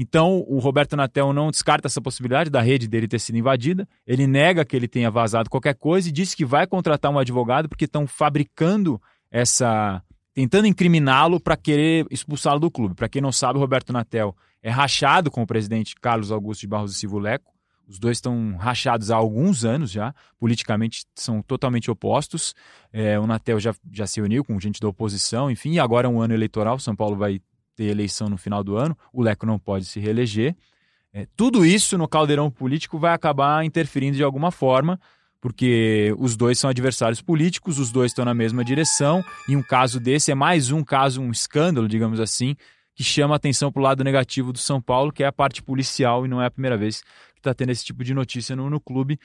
[0.00, 3.88] Então, o Roberto Natel não descarta essa possibilidade da rede dele ter sido invadida.
[4.06, 7.68] Ele nega que ele tenha vazado qualquer coisa e disse que vai contratar um advogado
[7.68, 10.00] porque estão fabricando essa.
[10.32, 12.94] tentando incriminá-lo para querer expulsá-lo do clube.
[12.94, 16.68] Para quem não sabe, o Roberto Natel é rachado com o presidente Carlos Augusto de
[16.68, 17.57] Barros e Silva Leco.
[17.88, 22.54] Os dois estão rachados há alguns anos já, politicamente são totalmente opostos.
[22.92, 26.10] É, o Natel já, já se uniu com gente da oposição, enfim, e agora é
[26.10, 26.78] um ano eleitoral.
[26.78, 27.40] São Paulo vai
[27.74, 30.54] ter eleição no final do ano, o Leco não pode se reeleger.
[31.12, 35.00] É, tudo isso no caldeirão político vai acabar interferindo de alguma forma,
[35.40, 39.98] porque os dois são adversários políticos, os dois estão na mesma direção, e um caso
[39.98, 42.54] desse é mais um caso, um escândalo, digamos assim,
[42.98, 46.26] que chama atenção para o lado negativo do São Paulo, que é a parte policial,
[46.26, 47.00] e não é a primeira vez
[47.32, 49.20] que está tendo esse tipo de notícia no, no clube.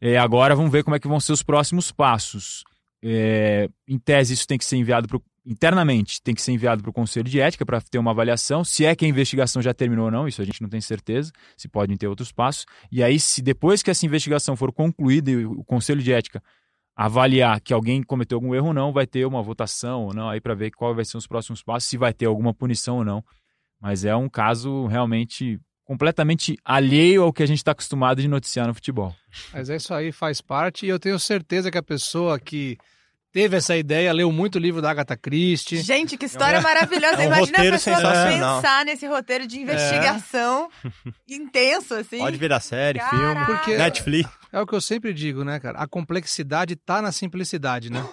[0.00, 2.64] É, agora vamos ver como é que vão ser os próximos passos.
[3.04, 6.82] É, em tese, isso tem que ser enviado para o internamente tem que ser enviado
[6.82, 9.72] para o Conselho de Ética para ter uma avaliação, se é que a investigação já
[9.72, 12.66] terminou ou não, isso a gente não tem certeza, se podem ter outros passos.
[12.92, 16.42] E aí, se depois que essa investigação for concluída e o Conselho de Ética
[16.96, 20.40] avaliar que alguém cometeu algum erro ou não, vai ter uma votação ou não, aí
[20.40, 23.24] para ver qual vai ser os próximos passos, se vai ter alguma punição ou não.
[23.80, 28.66] Mas é um caso realmente completamente alheio ao que a gente está acostumado de noticiar
[28.66, 29.14] no futebol.
[29.52, 32.76] Mas é isso aí, faz parte, e eu tenho certeza que a pessoa que
[33.32, 35.80] teve essa ideia, leu muito livro da Agatha Christie.
[35.82, 37.16] Gente, que história é maravilhosa.
[37.20, 40.68] É um Imagina a pessoa pensar nesse roteiro de investigação
[41.28, 42.18] intenso, assim.
[42.18, 43.16] Pode virar série, Caraca.
[43.16, 44.30] filme, Porque- Netflix.
[44.52, 45.78] É o que eu sempre digo, né, cara?
[45.78, 48.04] A complexidade tá na simplicidade, né?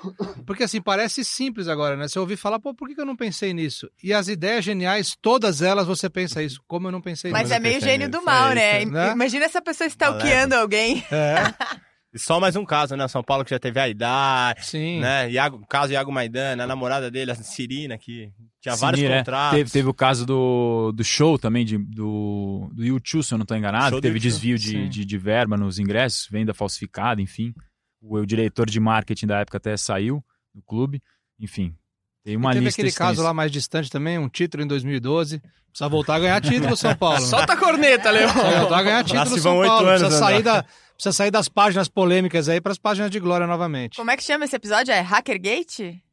[0.45, 2.07] Porque assim, parece simples agora, né?
[2.07, 3.89] Você ouvir falar, pô, por que eu não pensei nisso?
[4.03, 6.61] E as ideias geniais, todas elas você pensa isso.
[6.67, 7.53] Como eu não pensei Mas nisso?
[7.55, 8.83] é meio gênio do mal, é né?
[8.83, 9.11] isso, né?
[9.13, 11.03] Imagina essa pessoa stalkeando alguém.
[11.11, 11.35] É,
[12.13, 13.07] E só mais um caso, né?
[13.07, 14.99] São Paulo que já teve a Idar, sim.
[15.01, 15.29] né?
[15.29, 18.31] Iago, caso Iago Maidana, a namorada dele, a Cirina, que
[18.61, 19.17] tinha Sim, vários né?
[19.19, 19.57] contratos.
[19.57, 23.43] Teve, teve o caso do, do show também, de, do, do YouTube, se eu não
[23.43, 27.53] estou enganado, Show teve U2, desvio de, de, de verba nos ingressos, venda falsificada, enfim.
[28.01, 30.23] O, o diretor de marketing da época até saiu
[30.55, 31.01] do clube,
[31.39, 31.75] enfim.
[32.23, 33.09] Tem uma E teve lista aquele extensa.
[33.09, 35.39] caso lá mais distante também, um título em 2012.
[35.69, 37.19] Precisa voltar a ganhar título, São Paulo.
[37.19, 37.25] né?
[37.25, 38.31] Solta a corneta, Leão.
[38.31, 39.87] Precisa voltar a ganhar título, São vão oito Paulo.
[39.87, 40.65] anos, precisa, sair da,
[40.97, 43.95] precisa sair das páginas polêmicas aí para as páginas de glória novamente.
[43.97, 44.91] Como é que chama esse episódio?
[44.93, 46.03] É Hackergate?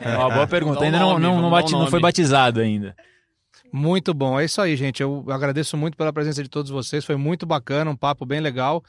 [0.00, 0.84] É uma boa pergunta.
[0.84, 2.94] Ainda não, nome, não, não, bati- não foi batizado ainda.
[3.72, 5.00] Muito bom, é isso aí, gente.
[5.00, 7.04] Eu agradeço muito pela presença de todos vocês.
[7.04, 8.82] Foi muito bacana, um papo bem legal.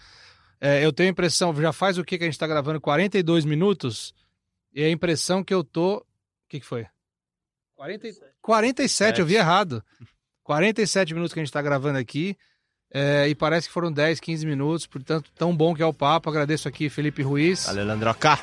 [0.60, 2.82] É, eu tenho a impressão, já faz o que que a gente está gravando?
[2.82, 4.14] 42 minutos.
[4.74, 5.98] E a impressão que eu tô.
[5.98, 6.04] O
[6.50, 6.86] que, que foi?
[7.76, 8.08] 40...
[8.42, 9.84] 47, eu vi errado.
[10.44, 12.36] 47 minutos que a gente está gravando aqui.
[12.94, 14.86] É, e parece que foram 10, 15 minutos.
[14.86, 16.30] Portanto, tão bom que é o papo.
[16.30, 18.38] Agradeço aqui Felipe Ruiz, Valeu, Leandroca.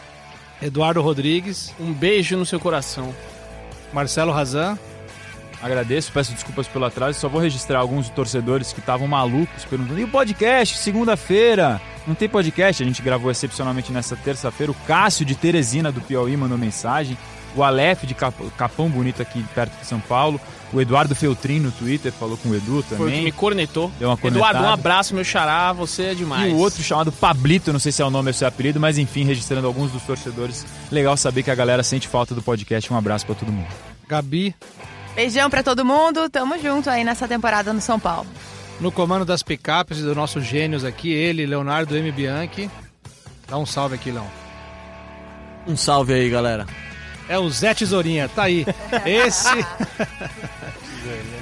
[0.61, 3.15] Eduardo Rodrigues, Um beijo no seu coração.
[3.93, 4.79] Marcelo Razan.
[5.61, 7.19] Agradeço, peço desculpas pelo atraso.
[7.19, 10.79] Só vou registrar alguns torcedores que estavam malucos perguntando: e o podcast?
[10.79, 11.81] Segunda-feira?
[12.07, 12.83] Não tem podcast?
[12.83, 14.71] A gente gravou excepcionalmente nessa terça-feira.
[14.73, 17.19] O Cássio de Teresina do Piauí mandou mensagem.
[17.57, 20.41] O Aleph de Cap- Capão Bonito aqui perto de São Paulo.
[20.73, 23.25] O Eduardo Feltrin no Twitter falou com o Edu Foi o que também.
[23.25, 23.91] me cornetou.
[23.99, 25.73] Deu uma Eduardo, um abraço, meu xará.
[25.73, 26.51] Você é demais.
[26.51, 28.49] E o outro chamado Pablito, não sei se é o nome ou se é o
[28.49, 30.67] apelido, mas enfim, registrando alguns dos torcedores.
[30.93, 32.93] Legal saber que a galera sente falta do podcast.
[32.93, 33.69] Um abraço pra todo mundo.
[34.07, 34.55] Gabi,
[35.17, 36.29] Beijão pra todo mundo.
[36.31, 38.27] Tamo junto aí nessa temporada no São Paulo.
[38.79, 42.13] no comando das picapes e dos nossos gênios aqui, ele, Leonardo M.
[42.13, 42.71] Bianchi.
[43.49, 44.27] Dá um salve aqui, Leão.
[45.67, 46.67] Um salve aí, galera.
[47.29, 48.65] É o Zé Tesourinha, tá aí.
[49.05, 49.49] Esse.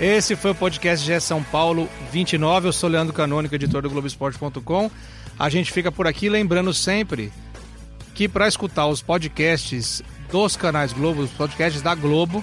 [0.00, 2.68] Esse foi o podcast GE São Paulo 29.
[2.68, 4.90] Eu sou Leandro Canônico, editor do Globoesporte.com.
[5.38, 7.32] A gente fica por aqui lembrando sempre
[8.14, 12.42] que para escutar os podcasts dos canais Globo, os podcasts da Globo,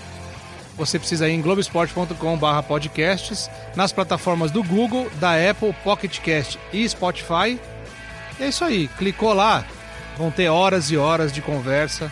[0.78, 7.60] você precisa ir em globesport.com/podcasts, nas plataformas do Google, da Apple, Pocket Cast e Spotify.
[8.39, 9.66] E é isso aí, clicou lá,
[10.18, 12.10] vão ter horas e horas de conversa,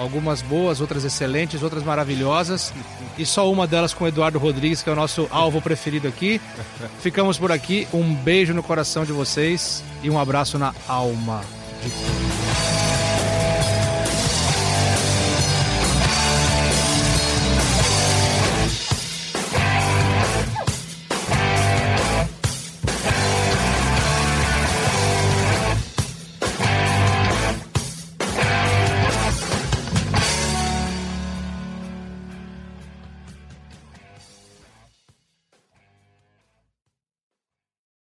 [0.00, 2.72] algumas boas, outras excelentes, outras maravilhosas,
[3.18, 6.40] e só uma delas com o Eduardo Rodrigues, que é o nosso alvo preferido aqui.
[7.00, 11.42] Ficamos por aqui, um beijo no coração de vocês e um abraço na alma
[11.82, 12.89] de todos.